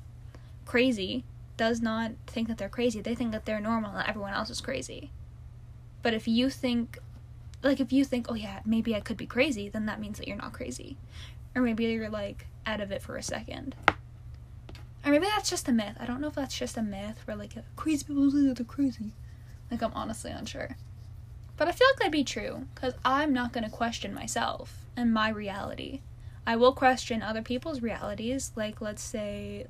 crazy 0.65 1.24
does 1.56 1.79
not 1.79 2.12
think 2.27 2.50
that 2.50 2.58
they're 2.58 2.67
crazy. 2.67 3.00
They 3.00 3.15
think 3.15 3.32
that 3.32 3.46
they're 3.46 3.62
normal 3.62 3.96
and 3.96 4.06
everyone 4.06 4.34
else 4.34 4.50
is 4.50 4.60
crazy. 4.60 5.12
But 6.01 6.13
if 6.13 6.27
you 6.27 6.50
think 6.50 7.00
like 7.63 7.79
if 7.79 7.94
you 7.94 8.03
think, 8.03 8.25
"Oh 8.27 8.36
yeah, 8.36 8.60
maybe 8.65 8.96
I 8.96 9.00
could 9.00 9.15
be 9.15 9.25
crazy," 9.25 9.70
then 9.70 9.86
that 9.86 10.01
means 10.01 10.17
that 10.17 10.27
you're 10.27 10.36
not 10.36 10.51
crazy. 10.51 10.98
Or 11.56 11.62
maybe 11.62 11.86
you're 11.86 12.10
like 12.10 12.48
out 12.65 12.82
of 12.82 12.91
it 12.91 13.01
for 13.01 13.15
a 13.15 13.24
second. 13.24 13.77
Or 15.08 15.12
maybe 15.12 15.26
that's 15.26 15.50
just 15.50 15.70
a 15.70 15.72
myth. 15.72 15.96
I 16.02 16.06
don't 16.06 16.20
know 16.20 16.28
if 16.28 16.36
that's 16.36 16.58
just 16.58 16.76
a 16.76 16.82
myth 16.82 17.22
where 17.24 17.38
like 17.38 17.54
crazy 17.78 18.04
people 18.04 18.30
that 18.30 18.58
they're 18.58 18.66
crazy. 18.66 19.14
Like 19.72 19.82
I'm 19.82 19.94
honestly 19.94 20.32
unsure. 20.32 20.76
But 21.56 21.70
I 21.70 21.72
feel 21.72 21.88
like 21.92 22.00
that'd 22.00 22.12
be 22.12 22.26
true 22.26 22.68
because 22.76 22.94
I'm 23.06 23.34
not 23.34 23.54
going 23.54 23.64
to 23.64 23.70
question 23.70 24.14
myself 24.14 24.86
and 24.98 25.14
my 25.14 25.30
reality. 25.30 26.02
I 26.46 26.58
will 26.58 26.74
question 26.74 27.22
other 27.22 27.42
people's 27.42 27.82
realities. 27.82 28.52
Like, 28.56 28.80
let's 28.80 29.02
say, 29.02 29.68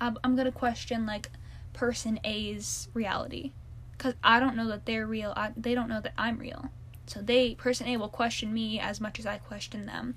I'm, 0.00 0.18
I'm 0.22 0.34
going 0.34 0.46
to 0.46 0.52
question, 0.52 1.06
like, 1.06 1.30
person 1.72 2.20
A's 2.22 2.88
reality 2.92 3.52
because 3.96 4.14
I 4.22 4.40
don't 4.40 4.56
know 4.56 4.68
that 4.68 4.84
they're 4.84 5.06
real. 5.06 5.32
I, 5.36 5.52
they 5.56 5.74
don't 5.74 5.88
know 5.88 6.00
that 6.00 6.12
I'm 6.18 6.38
real. 6.38 6.70
So, 7.06 7.22
they, 7.22 7.54
person 7.54 7.86
A, 7.86 7.96
will 7.96 8.08
question 8.08 8.52
me 8.52 8.78
as 8.78 9.00
much 9.00 9.18
as 9.18 9.26
I 9.26 9.38
question 9.38 9.86
them. 9.86 10.16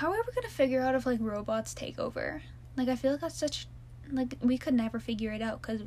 How 0.00 0.12
are 0.12 0.24
we 0.34 0.40
to 0.40 0.48
figure 0.48 0.80
out 0.80 0.94
if, 0.94 1.04
like, 1.04 1.18
robots 1.20 1.74
take 1.74 1.98
over? 1.98 2.40
Like, 2.74 2.88
I 2.88 2.96
feel 2.96 3.10
like 3.10 3.20
that's 3.20 3.36
such. 3.36 3.66
Like, 4.10 4.34
we 4.40 4.56
could 4.56 4.72
never 4.72 4.98
figure 4.98 5.30
it 5.30 5.42
out 5.42 5.60
because 5.60 5.82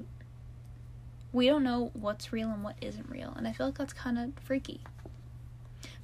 we 1.32 1.48
don't 1.48 1.64
know 1.64 1.90
what's 1.96 2.32
real 2.32 2.50
and 2.50 2.64
what 2.64 2.76
isn't 2.80 3.10
real, 3.10 3.34
and 3.36 3.48
I 3.48 3.54
feel 3.54 3.66
like 3.66 3.80
that's 3.80 3.92
kind 3.92 4.20
of 4.20 4.34
freaky. 4.44 4.82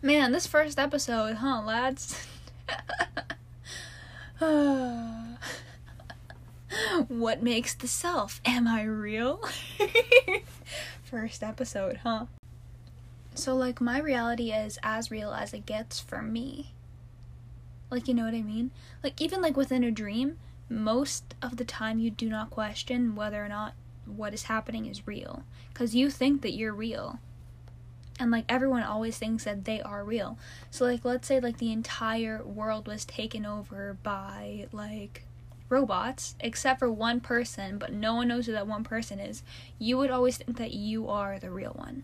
Man, 0.01 0.31
this 0.31 0.47
first 0.47 0.79
episode, 0.79 1.35
huh, 1.35 1.61
lads? 1.61 2.25
what 7.09 7.43
makes 7.43 7.75
the 7.75 7.87
self? 7.87 8.41
Am 8.43 8.67
I 8.67 8.85
real? 8.85 9.39
first 11.03 11.43
episode, 11.43 11.97
huh? 11.97 12.25
So, 13.35 13.55
like, 13.55 13.79
my 13.79 13.99
reality 13.99 14.51
is 14.51 14.79
as 14.81 15.11
real 15.11 15.31
as 15.31 15.53
it 15.53 15.67
gets 15.67 15.99
for 15.99 16.23
me. 16.23 16.71
Like, 17.89 18.07
you 18.07 18.13
know 18.13 18.25
what 18.25 18.35
I 18.35 18.41
mean? 18.41 18.71
Like, 19.03 19.19
even 19.19 19.41
like 19.41 19.57
within 19.57 19.83
a 19.83 19.91
dream, 19.91 20.37
most 20.69 21.35
of 21.41 21.57
the 21.57 21.65
time 21.65 21.99
you 21.99 22.11
do 22.11 22.29
not 22.29 22.51
question 22.51 23.15
whether 23.15 23.43
or 23.43 23.49
not 23.49 23.73
what 24.05 24.33
is 24.33 24.43
happening 24.43 24.85
is 24.85 25.07
real. 25.07 25.43
Because 25.73 25.95
you 25.95 26.09
think 26.09 26.41
that 26.41 26.53
you're 26.53 26.73
real. 26.73 27.19
And 28.19 28.31
like 28.31 28.45
everyone 28.49 28.83
always 28.83 29.17
thinks 29.17 29.45
that 29.45 29.65
they 29.65 29.81
are 29.81 30.03
real. 30.03 30.37
So 30.71 30.85
like 30.85 31.05
let's 31.05 31.27
say 31.27 31.39
like 31.39 31.57
the 31.57 31.71
entire 31.71 32.43
world 32.43 32.87
was 32.87 33.05
taken 33.05 33.45
over 33.45 33.97
by 34.03 34.67
like 34.71 35.23
robots 35.69 36.35
except 36.39 36.79
for 36.79 36.91
one 36.91 37.19
person 37.19 37.77
but 37.77 37.93
no 37.93 38.15
one 38.15 38.27
knows 38.27 38.47
who 38.47 38.51
that 38.51 38.65
one 38.65 38.83
person 38.83 39.19
is 39.19 39.43
you 39.77 39.95
would 39.99 40.09
always 40.09 40.37
think 40.37 40.57
that 40.57 40.73
you 40.73 41.07
are 41.07 41.39
the 41.39 41.51
real 41.51 41.73
one. 41.73 42.03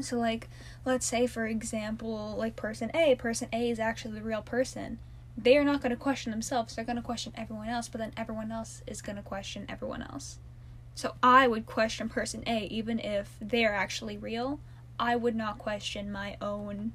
So 0.00 0.16
like 0.16 0.48
let's 0.88 1.06
say 1.06 1.26
for 1.26 1.46
example 1.46 2.34
like 2.36 2.56
person 2.56 2.90
a 2.94 3.14
person 3.14 3.48
a 3.52 3.70
is 3.70 3.78
actually 3.78 4.14
the 4.14 4.22
real 4.22 4.42
person 4.42 4.98
they 5.36 5.56
are 5.56 5.64
not 5.64 5.80
going 5.80 5.90
to 5.90 5.96
question 5.96 6.30
themselves 6.32 6.74
they're 6.74 6.84
going 6.84 6.96
to 6.96 7.02
question 7.02 7.32
everyone 7.36 7.68
else 7.68 7.88
but 7.88 7.98
then 7.98 8.12
everyone 8.16 8.50
else 8.50 8.82
is 8.86 9.00
going 9.00 9.16
to 9.16 9.22
question 9.22 9.64
everyone 9.68 10.02
else 10.02 10.38
so 10.98 11.14
I 11.22 11.46
would 11.46 11.64
question 11.64 12.08
person 12.08 12.42
A 12.48 12.64
even 12.64 12.98
if 12.98 13.36
they're 13.40 13.72
actually 13.72 14.18
real. 14.18 14.58
I 14.98 15.14
would 15.14 15.36
not 15.36 15.56
question 15.56 16.10
my 16.10 16.36
own 16.42 16.90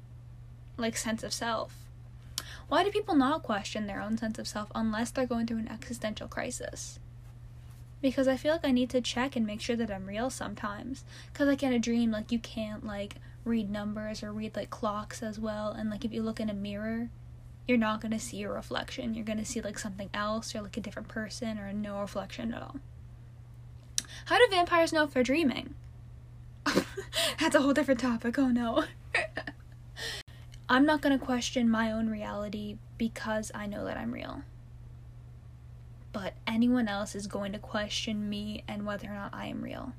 like 0.76 0.94
sense 0.98 1.22
of 1.22 1.32
self. 1.32 1.86
Why 2.68 2.84
do 2.84 2.90
people 2.90 3.14
not 3.14 3.42
question 3.42 3.86
their 3.86 4.02
own 4.02 4.18
sense 4.18 4.38
of 4.38 4.46
self 4.46 4.70
unless 4.74 5.10
they're 5.10 5.24
going 5.24 5.46
through 5.46 5.60
an 5.60 5.70
existential 5.70 6.28
crisis? 6.28 6.98
Because 8.02 8.28
I 8.28 8.36
feel 8.36 8.52
like 8.52 8.66
I 8.66 8.72
need 8.72 8.90
to 8.90 9.00
check 9.00 9.36
and 9.36 9.46
make 9.46 9.62
sure 9.62 9.76
that 9.76 9.90
I'm 9.90 10.04
real 10.04 10.28
sometimes. 10.28 11.04
Cuz 11.32 11.46
like 11.46 11.62
in 11.62 11.72
a 11.72 11.78
dream 11.78 12.10
like 12.10 12.30
you 12.30 12.38
can't 12.38 12.84
like 12.84 13.14
read 13.44 13.70
numbers 13.70 14.22
or 14.22 14.32
read 14.32 14.56
like 14.56 14.70
clocks 14.70 15.22
as 15.22 15.38
well 15.38 15.70
and 15.70 15.90
like 15.90 16.04
if 16.04 16.12
you 16.12 16.22
look 16.22 16.40
in 16.40 16.48
a 16.48 16.54
mirror 16.54 17.10
you're 17.66 17.78
not 17.78 18.00
going 18.00 18.12
to 18.12 18.18
see 18.18 18.42
a 18.42 18.50
reflection. 18.50 19.14
You're 19.14 19.24
going 19.24 19.38
to 19.38 19.44
see 19.44 19.60
like 19.60 19.78
something 19.78 20.10
else 20.12 20.54
or 20.54 20.62
like 20.62 20.76
a 20.76 20.80
different 20.80 21.08
person 21.08 21.58
or 21.58 21.72
no 21.72 21.98
reflection 21.98 22.52
at 22.52 22.62
all. 22.62 22.76
How 24.26 24.38
do 24.38 24.46
vampires 24.50 24.92
know 24.92 25.04
if 25.04 25.12
they're 25.12 25.22
dreaming? 25.22 25.74
That's 27.38 27.54
a 27.54 27.62
whole 27.62 27.72
different 27.72 28.00
topic. 28.00 28.38
Oh 28.38 28.48
no. 28.48 28.84
I'm 30.68 30.86
not 30.86 31.02
going 31.02 31.18
to 31.18 31.24
question 31.24 31.70
my 31.70 31.90
own 31.90 32.08
reality 32.08 32.78
because 32.96 33.52
I 33.54 33.66
know 33.66 33.84
that 33.84 33.96
I'm 33.96 34.12
real. 34.12 34.42
But 36.12 36.34
anyone 36.46 36.88
else 36.88 37.14
is 37.14 37.26
going 37.26 37.52
to 37.52 37.58
question 37.58 38.28
me 38.28 38.62
and 38.68 38.86
whether 38.86 39.08
or 39.08 39.14
not 39.14 39.34
I 39.34 39.46
am 39.46 39.62
real. 39.62 39.92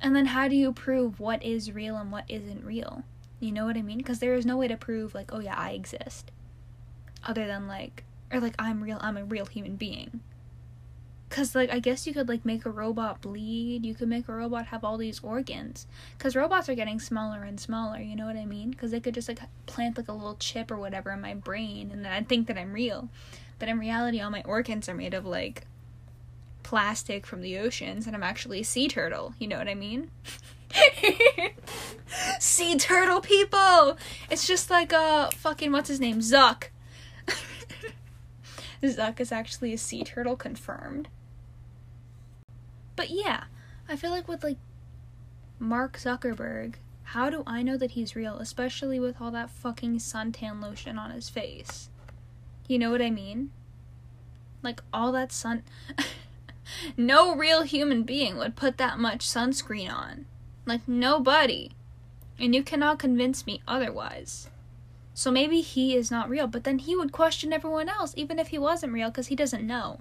And 0.00 0.16
then 0.16 0.26
how 0.26 0.48
do 0.48 0.56
you 0.56 0.72
prove 0.72 1.20
what 1.20 1.42
is 1.42 1.72
real 1.72 1.96
and 1.96 2.10
what 2.10 2.24
isn't 2.28 2.64
real? 2.64 3.04
You 3.38 3.52
know 3.52 3.66
what 3.66 3.76
I 3.76 3.82
mean? 3.82 3.98
Because 3.98 4.18
there 4.18 4.34
is 4.34 4.46
no 4.46 4.56
way 4.56 4.68
to 4.68 4.76
prove, 4.76 5.14
like, 5.14 5.32
oh 5.32 5.40
yeah, 5.40 5.54
I 5.56 5.70
exist. 5.72 6.30
Other 7.24 7.46
than, 7.46 7.68
like, 7.68 8.04
or 8.32 8.40
like, 8.40 8.54
I'm 8.58 8.82
real, 8.82 8.98
I'm 9.00 9.16
a 9.16 9.24
real 9.24 9.46
human 9.46 9.76
being. 9.76 10.20
Cause 11.30 11.54
like 11.54 11.70
I 11.70 11.78
guess 11.78 12.08
you 12.08 12.12
could 12.12 12.28
like 12.28 12.44
make 12.44 12.66
a 12.66 12.70
robot 12.70 13.20
bleed. 13.20 13.86
You 13.86 13.94
could 13.94 14.08
make 14.08 14.28
a 14.28 14.32
robot 14.34 14.66
have 14.66 14.82
all 14.82 14.98
these 14.98 15.20
organs. 15.20 15.86
Cause 16.18 16.34
robots 16.34 16.68
are 16.68 16.74
getting 16.74 16.98
smaller 16.98 17.44
and 17.44 17.60
smaller. 17.60 18.00
You 18.00 18.16
know 18.16 18.26
what 18.26 18.36
I 18.36 18.44
mean? 18.44 18.74
Cause 18.74 18.90
they 18.90 18.98
could 18.98 19.14
just 19.14 19.28
like 19.28 19.38
plant 19.66 19.96
like 19.96 20.08
a 20.08 20.12
little 20.12 20.34
chip 20.34 20.72
or 20.72 20.76
whatever 20.76 21.12
in 21.12 21.20
my 21.20 21.34
brain, 21.34 21.90
and 21.92 22.04
then 22.04 22.10
I 22.10 22.22
think 22.24 22.48
that 22.48 22.58
I'm 22.58 22.72
real. 22.72 23.08
But 23.60 23.68
in 23.68 23.78
reality, 23.78 24.20
all 24.20 24.30
my 24.30 24.42
organs 24.44 24.88
are 24.88 24.94
made 24.94 25.14
of 25.14 25.24
like 25.24 25.66
plastic 26.62 27.26
from 27.26 27.42
the 27.42 27.58
oceans, 27.58 28.06
and 28.06 28.14
I'm 28.14 28.22
actually 28.22 28.60
a 28.60 28.64
sea 28.64 28.88
turtle. 28.88 29.34
You 29.38 29.48
know 29.48 29.58
what 29.58 29.68
I 29.68 29.74
mean? 29.74 30.10
sea 32.38 32.76
turtle 32.76 33.20
people. 33.20 33.96
It's 34.30 34.46
just 34.46 34.70
like 34.70 34.92
uh 34.92 35.30
fucking 35.30 35.72
what's 35.72 35.88
his 35.88 36.00
name 36.00 36.20
Zuck. 36.20 36.64
Zuck 38.82 39.20
is 39.20 39.32
actually 39.32 39.72
a 39.72 39.78
sea 39.78 40.04
turtle 40.04 40.36
confirmed. 40.36 41.08
But 42.96 43.10
yeah, 43.10 43.44
I 43.88 43.96
feel 43.96 44.10
like 44.10 44.28
with 44.28 44.44
like 44.44 44.58
Mark 45.58 45.98
Zuckerberg, 45.98 46.74
how 47.02 47.28
do 47.28 47.42
I 47.46 47.62
know 47.62 47.76
that 47.76 47.92
he's 47.92 48.14
real, 48.14 48.38
especially 48.38 49.00
with 49.00 49.20
all 49.20 49.30
that 49.32 49.50
fucking 49.50 49.98
suntan 49.98 50.62
lotion 50.62 50.98
on 50.98 51.10
his 51.10 51.28
face? 51.28 51.88
You 52.68 52.78
know 52.78 52.90
what 52.90 53.02
I 53.02 53.10
mean? 53.10 53.50
Like 54.62 54.80
all 54.92 55.10
that 55.12 55.32
sun 55.32 55.64
No 56.96 57.34
real 57.34 57.62
human 57.62 58.02
being 58.02 58.36
would 58.36 58.56
put 58.56 58.78
that 58.78 58.98
much 58.98 59.26
sunscreen 59.26 59.92
on. 59.92 60.26
Like 60.66 60.86
nobody. 60.86 61.70
And 62.38 62.54
you 62.54 62.62
cannot 62.62 62.98
convince 62.98 63.46
me 63.46 63.62
otherwise. 63.68 64.48
So 65.12 65.30
maybe 65.30 65.60
he 65.60 65.94
is 65.94 66.10
not 66.10 66.30
real, 66.30 66.46
but 66.46 66.64
then 66.64 66.78
he 66.78 66.96
would 66.96 67.12
question 67.12 67.52
everyone 67.52 67.88
else 67.88 68.14
even 68.16 68.38
if 68.38 68.48
he 68.48 68.58
wasn't 68.58 68.92
real 68.92 69.10
because 69.10 69.26
he 69.26 69.36
doesn't 69.36 69.66
know. 69.66 70.00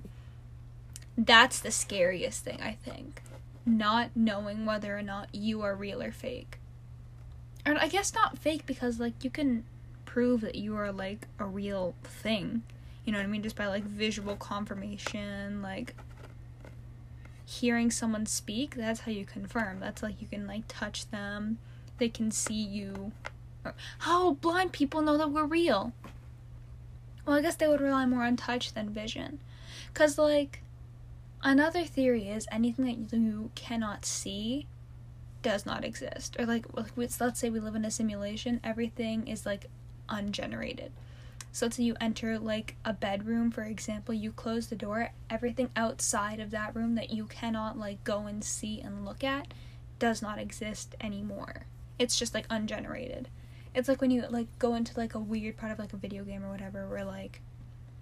That's 1.18 1.60
the 1.60 1.72
scariest 1.72 2.46
thing, 2.46 2.62
I 2.62 2.78
think. 2.82 3.22
Not 3.66 4.12
knowing 4.16 4.66
whether 4.66 4.98
or 4.98 5.02
not 5.02 5.28
you 5.34 5.62
are 5.62 5.76
real 5.76 6.02
or 6.02 6.14
fake. 6.14 6.60
And 7.66 7.78
I 7.78 7.90
guess 7.90 8.14
not 8.14 8.38
fake 8.38 8.66
because, 8.66 9.02
like, 9.02 9.22
you 9.24 9.30
can 9.30 9.66
prove 10.06 10.40
that 10.42 10.56
you 10.56 10.78
are, 10.78 10.94
like, 10.94 11.28
a 11.38 11.46
real 11.46 11.94
thing. 12.04 12.64
You 13.04 13.12
know 13.12 13.20
what 13.20 13.26
I 13.26 13.28
mean? 13.28 13.44
Just 13.44 13.58
by, 13.58 13.68
like, 13.68 13.84
visual 13.84 14.38
confirmation, 14.38 15.62
like, 15.62 15.94
hearing 17.50 17.92
someone 17.92 18.26
speak, 18.26 18.76
that's 18.76 19.02
how 19.02 19.12
you 19.12 19.26
confirm. 19.26 19.80
That's 19.80 20.04
like 20.04 20.22
you 20.22 20.28
can, 20.28 20.48
like, 20.48 20.64
touch 20.68 21.10
them, 21.10 21.58
they 21.98 22.10
can 22.10 22.32
see 22.32 22.62
you. 22.62 23.12
How 24.00 24.34
blind 24.34 24.72
people 24.72 25.02
know 25.02 25.18
that 25.18 25.32
we're 25.32 25.46
real? 25.46 25.94
Well, 27.26 27.38
I 27.38 27.42
guess 27.42 27.56
they 27.56 27.68
would 27.68 27.82
rely 27.82 28.06
more 28.06 28.24
on 28.24 28.38
touch 28.38 28.74
than 28.74 28.90
vision. 28.90 29.40
Because, 29.94 30.18
like, 30.18 30.62
Another 31.42 31.86
theory 31.86 32.28
is 32.28 32.48
anything 32.52 33.08
that 33.10 33.18
you 33.18 33.52
cannot 33.56 34.04
see 34.04 34.68
does 35.42 35.66
not 35.66 35.86
exist. 35.86 36.36
Or 36.38 36.46
like 36.46 36.66
let's 36.98 37.40
say 37.40 37.50
we 37.50 37.62
live 37.62 37.76
in 37.76 37.86
a 37.86 37.92
simulation, 37.92 38.60
everything 38.64 39.28
is 39.28 39.46
like 39.46 39.68
ungenerated. 40.10 40.92
So 41.52 41.66
let's 41.66 41.78
say 41.78 41.84
you 41.84 41.96
enter 42.00 42.38
like 42.38 42.76
a 42.86 42.94
bedroom, 42.94 43.52
for 43.52 43.64
example, 43.64 44.14
you 44.14 44.32
close 44.32 44.68
the 44.68 44.76
door, 44.76 45.12
everything 45.30 45.70
outside 45.76 46.40
of 46.40 46.52
that 46.52 46.76
room 46.76 46.96
that 46.96 47.10
you 47.10 47.26
cannot 47.26 47.78
like 47.78 48.04
go 48.04 48.28
and 48.28 48.44
see 48.44 48.82
and 48.82 49.06
look 49.06 49.24
at 49.24 49.54
does 49.98 50.22
not 50.22 50.40
exist 50.40 50.96
anymore. 51.02 51.66
It's 51.98 52.18
just 52.18 52.34
like 52.34 52.48
ungenerated. 52.50 53.30
It's 53.74 53.90
like 53.90 54.02
when 54.02 54.12
you 54.12 54.26
like 54.30 54.48
go 54.60 54.76
into 54.76 54.98
like 54.98 55.16
a 55.16 55.20
weird 55.20 55.58
part 55.58 55.72
of 55.72 55.80
like 55.80 55.94
a 55.94 55.98
video 55.98 56.24
game 56.24 56.44
or 56.44 56.50
whatever 56.50 56.88
where 56.88 57.04
like 57.04 57.42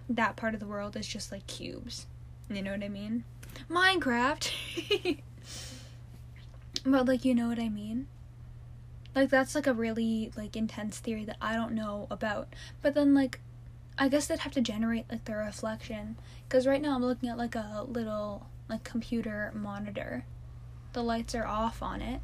that 0.08 0.36
part 0.36 0.54
of 0.54 0.60
the 0.60 0.66
world 0.66 0.96
is 0.96 1.06
just 1.06 1.32
like 1.32 1.46
cubes 1.46 2.06
you 2.50 2.62
know 2.62 2.72
what 2.72 2.82
I 2.82 2.88
mean? 2.88 3.24
Minecraft. 3.70 4.50
but 6.86 7.06
like 7.06 7.24
you 7.24 7.34
know 7.34 7.48
what 7.48 7.58
I 7.58 7.68
mean? 7.68 8.06
Like 9.18 9.30
that's 9.30 9.56
like 9.56 9.66
a 9.66 9.74
really 9.74 10.30
like 10.36 10.54
intense 10.54 11.00
theory 11.00 11.24
that 11.24 11.38
I 11.42 11.56
don't 11.56 11.72
know 11.72 12.06
about. 12.08 12.54
But 12.82 12.94
then 12.94 13.14
like 13.14 13.40
I 13.98 14.08
guess 14.08 14.28
they'd 14.28 14.38
have 14.38 14.52
to 14.52 14.60
generate 14.60 15.10
like 15.10 15.24
the 15.24 15.34
reflection 15.34 16.16
cuz 16.48 16.68
right 16.68 16.80
now 16.80 16.94
I'm 16.94 17.02
looking 17.02 17.28
at 17.28 17.36
like 17.36 17.56
a 17.56 17.84
little 17.88 18.46
like 18.68 18.84
computer 18.84 19.50
monitor. 19.56 20.24
The 20.92 21.02
lights 21.02 21.34
are 21.34 21.48
off 21.48 21.82
on 21.82 22.00
it, 22.00 22.20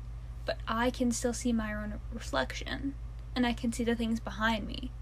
but 0.46 0.58
I 0.68 0.90
can 0.90 1.10
still 1.10 1.32
see 1.32 1.52
my 1.52 1.74
own 1.74 1.98
reflection 2.12 2.94
and 3.34 3.44
I 3.44 3.54
can 3.54 3.72
see 3.72 3.82
the 3.82 3.96
things 3.96 4.20
behind 4.20 4.68
me 4.68 4.92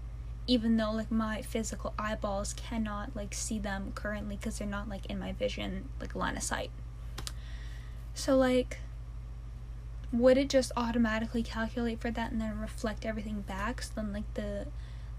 even 0.47 0.77
though 0.77 0.91
like 0.91 1.11
my 1.11 1.43
physical 1.43 1.93
eyeballs 1.99 2.53
cannot 2.53 3.15
like 3.15 3.35
see 3.35 3.59
them 3.59 3.91
currently 3.93 4.35
because 4.35 4.57
they're 4.57 4.67
not 4.67 4.89
like 4.89 5.05
in 5.05 5.19
my 5.19 5.31
vision 5.31 5.89
like 6.01 6.15
line 6.15 6.37
of 6.37 6.43
sight 6.43 6.71
so 8.15 8.35
like 8.35 8.79
would 10.13 10.37
it 10.37 10.49
just 10.49 10.71
automatically 10.77 11.43
calculate 11.43 11.99
for 11.99 12.11
that 12.11 12.31
and 12.31 12.39
then 12.39 12.57
reflect 12.59 13.05
everything 13.05 13.41
back 13.41 13.81
so 13.81 13.91
then 13.95 14.13
like 14.13 14.33
the 14.35 14.65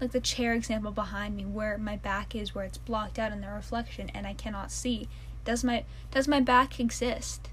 like 0.01 0.11
the 0.11 0.19
chair 0.19 0.53
example 0.53 0.91
behind 0.91 1.35
me 1.35 1.45
where 1.45 1.77
my 1.77 1.95
back 1.95 2.33
is 2.33 2.55
where 2.55 2.65
it's 2.65 2.77
blocked 2.77 3.19
out 3.19 3.31
in 3.31 3.41
the 3.41 3.47
reflection 3.47 4.09
and 4.09 4.25
i 4.25 4.33
cannot 4.33 4.71
see 4.71 5.07
does 5.43 5.63
my 5.63 5.83
does 6.11 6.27
my 6.27 6.39
back 6.39 6.79
exist 6.79 7.49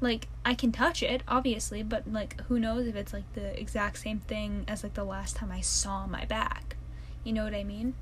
like 0.00 0.28
I 0.44 0.54
can 0.54 0.72
touch 0.72 1.02
it 1.02 1.22
obviously, 1.26 1.82
but 1.82 2.10
like 2.10 2.40
who 2.42 2.58
knows 2.60 2.86
if 2.86 2.96
it's 2.96 3.12
like 3.12 3.30
the 3.34 3.58
exact 3.58 3.98
same 3.98 4.20
thing 4.20 4.64
as 4.68 4.82
like 4.82 4.94
the 4.94 5.04
last 5.04 5.36
time 5.36 5.50
I 5.50 5.60
saw 5.60 6.06
my 6.06 6.24
back. 6.24 6.76
You 7.24 7.32
know 7.32 7.44
what 7.44 7.54
I 7.54 7.64
mean? 7.64 7.94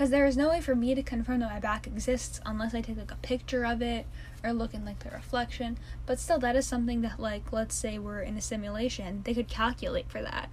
Cuz 0.00 0.08
there 0.08 0.24
is 0.24 0.34
no 0.34 0.48
way 0.48 0.62
for 0.62 0.74
me 0.74 0.94
to 0.94 1.02
confirm 1.02 1.40
that 1.40 1.50
my 1.50 1.60
back 1.60 1.86
exists 1.86 2.40
unless 2.46 2.74
I 2.74 2.80
take 2.80 2.96
like 2.96 3.12
a 3.12 3.16
picture 3.16 3.66
of 3.66 3.82
it 3.82 4.06
or 4.42 4.50
look 4.50 4.72
in 4.72 4.82
like 4.82 5.00
the 5.00 5.10
reflection. 5.10 5.76
But 6.06 6.18
still 6.18 6.38
that 6.38 6.56
is 6.56 6.66
something 6.66 7.02
that 7.02 7.20
like 7.20 7.52
let's 7.52 7.74
say 7.74 7.98
we're 7.98 8.22
in 8.22 8.38
a 8.38 8.40
simulation, 8.40 9.20
they 9.24 9.34
could 9.34 9.46
calculate 9.46 10.10
for 10.10 10.22
that. 10.22 10.48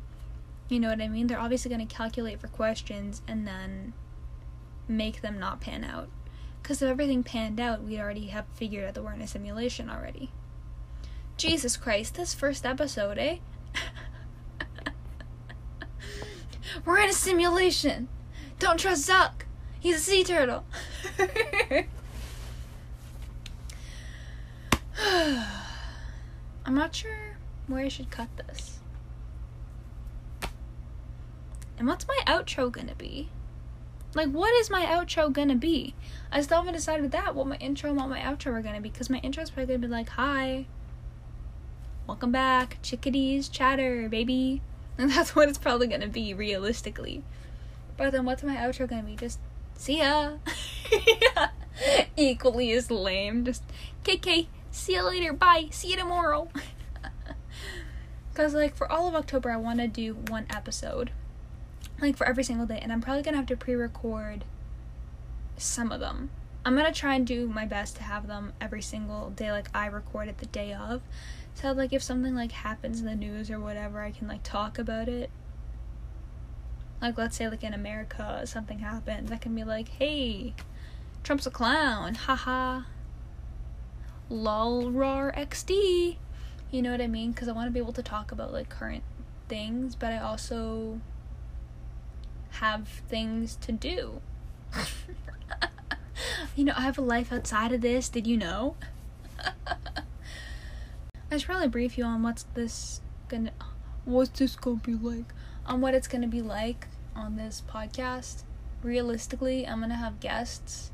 You 0.67 0.81
know 0.81 0.89
what 0.89 0.99
I 0.99 1.07
mean? 1.07 1.27
They're 1.27 1.39
obviously 1.39 1.69
going 1.69 1.87
to 1.87 1.95
calculate 1.95 2.41
for 2.41 2.49
questions 2.49 3.21
and 3.25 3.47
then 3.47 3.93
make 4.85 5.21
them 5.21 5.39
not 5.39 5.61
pan 5.61 5.85
out. 5.85 6.09
Because 6.61 6.81
if 6.81 6.89
everything 6.89 7.23
panned 7.23 7.61
out, 7.61 7.81
we'd 7.81 8.01
already 8.01 8.27
have 8.27 8.47
figured 8.53 8.83
out 8.83 8.95
that 8.95 9.03
we're 9.03 9.13
in 9.13 9.21
a 9.21 9.27
simulation 9.27 9.89
already. 9.89 10.29
Jesus 11.37 11.77
Christ, 11.77 12.15
this 12.15 12.33
first 12.33 12.65
episode, 12.65 13.17
eh? 13.17 13.37
we're 16.85 16.99
in 16.99 17.11
a 17.11 17.13
simulation. 17.13 18.09
Don't 18.59 18.79
trust 18.79 19.07
Zuck. 19.07 19.43
He's 19.79 19.97
a 19.97 19.99
sea 19.99 20.23
turtle. 20.23 20.65
I'm 26.65 26.75
not 26.75 26.95
sure 26.95 27.37
where 27.67 27.85
I 27.85 27.87
should 27.87 28.09
cut 28.09 28.29
this. 28.37 28.79
And 31.77 31.87
what's 31.87 32.07
my 32.07 32.19
outro 32.25 32.71
gonna 32.71 32.95
be? 32.95 33.29
Like, 34.15 34.29
what 34.29 34.51
is 34.55 34.71
my 34.71 34.83
outro 34.85 35.31
gonna 35.31 35.55
be? 35.55 35.93
I 36.31 36.41
still 36.41 36.57
haven't 36.57 36.73
decided 36.73 37.11
that 37.11 37.35
what 37.35 37.45
my 37.45 37.57
intro 37.57 37.91
and 37.91 37.99
what 37.99 38.09
my 38.09 38.19
outro 38.19 38.53
are 38.53 38.61
gonna 38.63 38.81
be 38.81 38.89
because 38.89 39.11
my 39.11 39.19
intro 39.19 39.43
is 39.43 39.51
probably 39.51 39.75
gonna 39.75 39.87
be 39.87 39.91
like, 39.93 40.09
"Hi, 40.09 40.65
welcome 42.07 42.31
back, 42.31 42.79
chickadees, 42.81 43.47
chatter, 43.47 44.09
baby," 44.09 44.61
and 44.97 45.11
that's 45.15 45.35
what 45.35 45.49
it's 45.49 45.59
probably 45.59 45.85
gonna 45.85 46.07
be 46.07 46.33
realistically. 46.33 47.23
But 47.97 48.11
then, 48.11 48.25
what's 48.25 48.43
my 48.43 48.55
outro 48.55 48.87
gonna 48.87 49.03
be? 49.03 49.15
Just 49.15 49.39
see 49.75 49.99
ya. 49.99 50.33
Equally 52.17 52.71
as 52.71 52.91
lame. 52.91 53.45
Just 53.45 53.63
KK. 54.03 54.47
See 54.71 54.93
you 54.93 55.03
later. 55.03 55.33
Bye. 55.33 55.67
See 55.71 55.89
you 55.89 55.97
tomorrow. 55.97 56.49
Cause 58.33 58.53
like 58.53 58.75
for 58.75 58.91
all 58.91 59.07
of 59.07 59.15
October, 59.15 59.49
I 59.49 59.57
want 59.57 59.79
to 59.79 59.87
do 59.87 60.13
one 60.13 60.45
episode 60.49 61.11
like 62.01 62.15
for 62.15 62.27
every 62.27 62.43
single 62.43 62.65
day 62.65 62.79
and 62.81 62.91
i'm 62.91 63.01
probably 63.01 63.23
gonna 63.23 63.37
have 63.37 63.45
to 63.45 63.57
pre-record 63.57 64.43
some 65.57 65.91
of 65.91 65.99
them 65.99 66.29
i'm 66.65 66.75
gonna 66.75 66.93
try 66.93 67.15
and 67.15 67.25
do 67.25 67.47
my 67.47 67.65
best 67.65 67.95
to 67.95 68.03
have 68.03 68.27
them 68.27 68.53
every 68.61 68.81
single 68.81 69.29
day 69.31 69.51
like 69.51 69.69
i 69.73 69.87
record 69.87 70.27
it 70.27 70.37
the 70.37 70.45
day 70.47 70.73
of 70.73 71.01
so 71.55 71.71
like 71.71 71.93
if 71.93 72.03
something 72.03 72.35
like 72.35 72.51
happens 72.51 72.99
in 72.99 73.05
the 73.05 73.15
news 73.15 73.49
or 73.49 73.59
whatever 73.59 74.01
i 74.01 74.11
can 74.11 74.27
like 74.27 74.43
talk 74.43 74.77
about 74.77 75.07
it 75.07 75.29
like 77.01 77.17
let's 77.17 77.37
say 77.37 77.47
like 77.49 77.63
in 77.63 77.73
america 77.73 78.41
something 78.45 78.79
happens 78.79 79.31
i 79.31 79.37
can 79.37 79.53
be 79.53 79.63
like 79.63 79.89
hey 79.89 80.53
trump's 81.23 81.45
a 81.45 81.51
clown 81.51 82.15
haha 82.15 82.81
lol 84.29 84.91
rar 84.91 85.31
xd 85.37 86.17
you 86.71 86.81
know 86.81 86.91
what 86.91 87.01
i 87.01 87.07
mean 87.07 87.31
because 87.31 87.47
i 87.47 87.51
want 87.51 87.67
to 87.67 87.71
be 87.71 87.79
able 87.79 87.93
to 87.93 88.03
talk 88.03 88.31
about 88.31 88.51
like 88.51 88.69
current 88.69 89.03
things 89.47 89.95
but 89.95 90.11
i 90.11 90.17
also 90.17 90.99
have 92.59 92.87
things 92.87 93.55
to 93.57 93.71
do. 93.71 94.21
you 96.55 96.63
know, 96.63 96.73
I 96.75 96.81
have 96.81 96.97
a 96.97 97.01
life 97.01 97.31
outside 97.31 97.71
of 97.71 97.81
this. 97.81 98.09
Did 98.09 98.27
you 98.27 98.37
know? 98.37 98.75
I 101.31 101.37
should 101.37 101.45
probably 101.45 101.67
brief 101.67 101.97
you 101.97 102.03
on 102.05 102.23
what's 102.23 102.43
this 102.53 103.01
gonna 103.27 103.51
what's 104.05 104.39
this 104.39 104.55
gonna 104.55 104.77
be 104.77 104.93
like 104.93 105.25
on 105.67 105.81
what 105.81 105.93
it's 105.93 106.07
gonna 106.07 106.27
be 106.27 106.41
like 106.41 106.87
on 107.15 107.35
this 107.35 107.61
podcast. 107.67 108.43
Realistically, 108.83 109.67
I'm 109.67 109.81
gonna 109.81 109.95
have 109.95 110.19
guests. 110.19 110.91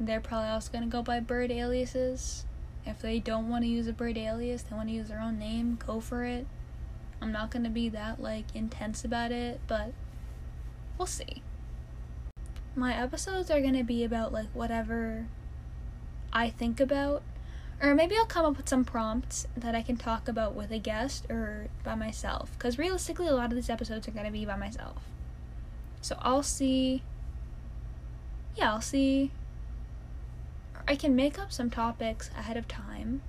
They're 0.00 0.20
probably 0.20 0.48
also 0.48 0.72
gonna 0.72 0.86
go 0.86 1.02
by 1.02 1.20
bird 1.20 1.50
aliases. 1.50 2.44
If 2.84 3.00
they 3.00 3.20
don't 3.20 3.48
want 3.48 3.64
to 3.64 3.68
use 3.68 3.86
a 3.86 3.92
bird 3.92 4.18
alias, 4.18 4.62
they 4.62 4.74
want 4.74 4.88
to 4.88 4.94
use 4.94 5.08
their 5.08 5.20
own 5.20 5.38
name, 5.38 5.78
go 5.86 6.00
for 6.00 6.24
it. 6.24 6.46
I'm 7.20 7.30
not 7.30 7.50
gonna 7.50 7.70
be 7.70 7.88
that 7.90 8.20
like 8.20 8.46
intense 8.54 9.04
about 9.04 9.30
it, 9.30 9.60
but 9.66 9.92
we'll 10.98 11.06
see. 11.06 11.42
My 12.74 12.94
episodes 12.94 13.50
are 13.50 13.60
going 13.60 13.76
to 13.76 13.84
be 13.84 14.02
about 14.02 14.32
like 14.32 14.48
whatever 14.54 15.26
I 16.32 16.48
think 16.48 16.80
about 16.80 17.22
or 17.82 17.96
maybe 17.96 18.16
I'll 18.16 18.26
come 18.26 18.46
up 18.46 18.56
with 18.56 18.68
some 18.68 18.84
prompts 18.84 19.48
that 19.56 19.74
I 19.74 19.82
can 19.82 19.96
talk 19.96 20.28
about 20.28 20.54
with 20.54 20.70
a 20.70 20.78
guest 20.78 21.26
or 21.28 21.66
by 21.82 21.96
myself 21.96 22.56
cuz 22.58 22.78
realistically 22.78 23.26
a 23.26 23.34
lot 23.34 23.50
of 23.50 23.56
these 23.56 23.68
episodes 23.68 24.06
are 24.06 24.12
going 24.12 24.26
to 24.26 24.32
be 24.32 24.44
by 24.44 24.56
myself. 24.56 25.02
So 26.00 26.16
I'll 26.20 26.44
see 26.44 27.02
yeah, 28.56 28.72
I'll 28.72 28.80
see 28.80 29.32
I 30.86 30.94
can 30.94 31.16
make 31.16 31.38
up 31.38 31.52
some 31.52 31.70
topics 31.70 32.30
ahead 32.36 32.56
of 32.56 32.68
time 32.68 33.22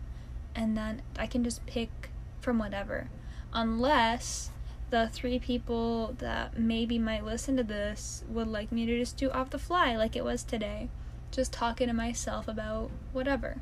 and 0.55 0.77
then 0.77 1.01
I 1.17 1.25
can 1.25 1.43
just 1.43 1.65
pick 1.65 2.09
from 2.39 2.59
whatever. 2.59 3.09
Unless 3.53 4.51
the 4.91 5.09
three 5.11 5.39
people 5.39 6.13
that 6.19 6.59
maybe 6.59 6.99
might 6.99 7.25
listen 7.25 7.57
to 7.57 7.63
this 7.63 8.23
would 8.27 8.47
like 8.47 8.71
me 8.71 8.85
to 8.85 8.99
just 8.99 9.17
do 9.17 9.31
off 9.31 9.49
the 9.49 9.57
fly 9.57 9.95
like 9.95 10.15
it 10.15 10.23
was 10.23 10.43
today. 10.43 10.89
Just 11.31 11.51
talking 11.51 11.87
to 11.87 11.93
myself 11.93 12.47
about 12.47 12.91
whatever. 13.11 13.57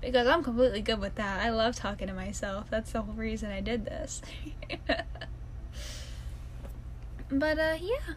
Because 0.00 0.26
I'm 0.26 0.42
completely 0.42 0.82
good 0.82 1.00
with 1.00 1.14
that. 1.16 1.44
I 1.44 1.50
love 1.50 1.74
talking 1.74 2.08
to 2.08 2.14
myself. 2.14 2.70
That's 2.70 2.92
the 2.92 3.02
whole 3.02 3.14
reason 3.14 3.50
I 3.50 3.60
did 3.60 3.84
this. 3.84 4.22
but 7.30 7.58
uh 7.58 7.76
yeah. 7.80 8.14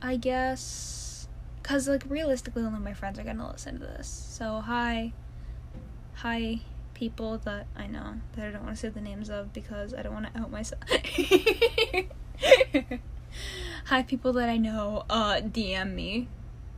I 0.00 0.16
guess 0.16 1.28
cuz 1.62 1.88
like 1.88 2.04
realistically 2.08 2.62
only 2.62 2.80
my 2.80 2.94
friends 2.94 3.18
are 3.18 3.24
going 3.24 3.38
to 3.38 3.46
listen 3.46 3.78
to 3.80 3.84
this. 3.86 4.08
So 4.08 4.60
hi. 4.60 5.12
Hi 6.16 6.60
people 6.94 7.38
that 7.38 7.66
I 7.76 7.86
know 7.86 8.14
that 8.34 8.48
I 8.48 8.50
don't 8.50 8.64
want 8.64 8.76
to 8.76 8.80
say 8.80 8.88
the 8.88 9.00
names 9.00 9.28
of 9.28 9.52
because 9.52 9.92
I 9.92 10.02
don't 10.02 10.14
want 10.14 10.32
to 10.32 10.40
out 10.40 10.50
myself. 10.50 10.82
Hi, 13.86 14.02
people 14.02 14.32
that 14.34 14.48
I 14.48 14.56
know, 14.56 15.04
uh, 15.10 15.40
DM 15.40 15.92
me 15.94 16.28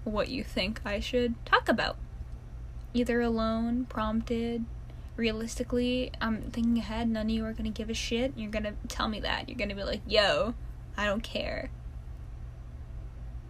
what 0.04 0.28
you 0.28 0.42
think 0.42 0.80
I 0.84 1.00
should 1.00 1.34
talk 1.44 1.68
about. 1.68 1.96
Either 2.96 3.20
alone, 3.20 3.84
prompted, 3.84 4.64
realistically, 5.16 6.10
I'm 6.18 6.50
thinking 6.50 6.78
ahead, 6.78 7.10
none 7.10 7.26
of 7.26 7.30
you 7.30 7.44
are 7.44 7.52
gonna 7.52 7.68
give 7.68 7.90
a 7.90 7.94
shit. 7.94 8.32
You're 8.36 8.50
gonna 8.50 8.72
tell 8.88 9.06
me 9.06 9.20
that. 9.20 9.50
You're 9.50 9.58
gonna 9.58 9.74
be 9.74 9.84
like, 9.84 10.00
yo, 10.06 10.54
I 10.96 11.04
don't 11.04 11.22
care. 11.22 11.68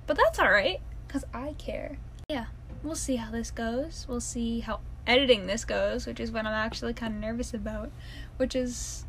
But 0.09 0.17
that's 0.17 0.41
alright, 0.41 0.81
because 1.07 1.23
I 1.33 1.53
care. 1.59 1.99
Yeah, 2.29 2.47
we'll 2.83 2.97
see 2.97 3.15
how 3.15 3.31
this 3.31 3.53
goes. 3.53 4.05
We'll 4.09 4.21
see 4.21 4.59
how 4.59 4.81
editing 5.07 5.47
this 5.47 5.65
goes, 5.65 6.09
which 6.09 6.19
is 6.19 6.33
what 6.33 6.45
I'm 6.45 6.53
actually 6.53 6.95
kind 6.95 7.15
of 7.15 7.21
nervous 7.21 7.55
about, 7.55 7.93
which 8.39 8.57
is 8.57 9.05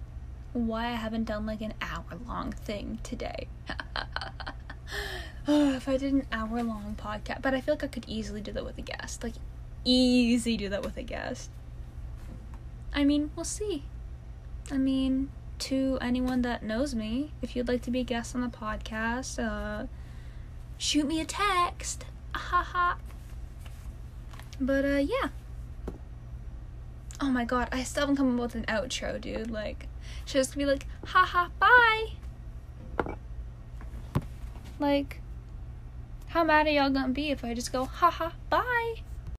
why 0.54 0.90
I 0.90 0.98
haven't 0.98 1.24
done 1.24 1.48
like 1.48 1.62
an 1.62 1.74
hour 1.82 2.06
long 2.28 2.52
thing 2.52 3.00
today. 3.02 3.48
if 5.48 5.88
I 5.88 5.98
did 5.98 6.14
an 6.14 6.28
hour 6.32 6.62
long 6.62 6.96
podcast, 7.02 7.42
but 7.42 7.54
I 7.54 7.62
feel 7.62 7.74
like 7.74 7.84
I 7.86 7.88
could 7.88 8.06
easily 8.08 8.42
do 8.42 8.52
that 8.52 8.66
with 8.66 8.78
a 8.78 8.82
guest. 8.82 9.24
Like, 9.24 9.34
easy 9.88 10.58
do 10.58 10.70
that 10.70 10.84
with 10.84 10.98
a 10.98 11.04
guest. 11.04 11.50
I 12.94 13.04
mean, 13.04 13.32
we'll 13.36 13.46
see. 13.46 13.84
I 14.72 14.78
mean, 14.78 15.30
to 15.60 15.98
anyone 16.02 16.42
that 16.42 16.64
knows 16.64 16.94
me, 16.94 17.32
if 17.42 17.56
you'd 17.56 17.68
like 17.68 17.82
to 17.84 17.92
be 17.92 18.02
a 18.02 18.04
guest 18.04 18.36
on 18.36 18.42
the 18.42 18.48
podcast, 18.48 19.40
uh, 19.44 19.88
shoot 20.78 21.08
me 21.08 21.22
a 21.22 21.26
text. 21.26 22.06
Haha. 22.34 22.96
but 24.60 24.86
uh, 24.86 24.98
yeah. 24.98 25.30
Oh 27.20 27.30
my 27.30 27.46
god, 27.46 27.70
I 27.72 27.84
still 27.84 28.02
haven't 28.02 28.18
come 28.18 28.36
up 28.36 28.42
with 28.42 28.56
an 28.56 28.66
outro, 28.66 29.20
dude. 29.20 29.50
Like, 29.50 29.88
She's 30.26 30.34
just 30.34 30.58
be 30.58 30.66
like, 30.66 30.86
haha, 31.06 31.48
bye. 31.60 33.16
Like, 34.80 35.22
how 36.28 36.44
mad 36.44 36.68
are 36.68 36.70
y'all 36.70 36.90
gonna 36.90 37.14
be 37.14 37.32
if 37.32 37.44
I 37.44 37.54
just 37.54 37.72
go, 37.72 37.86
haha, 37.86 38.32
bye? 38.50 38.96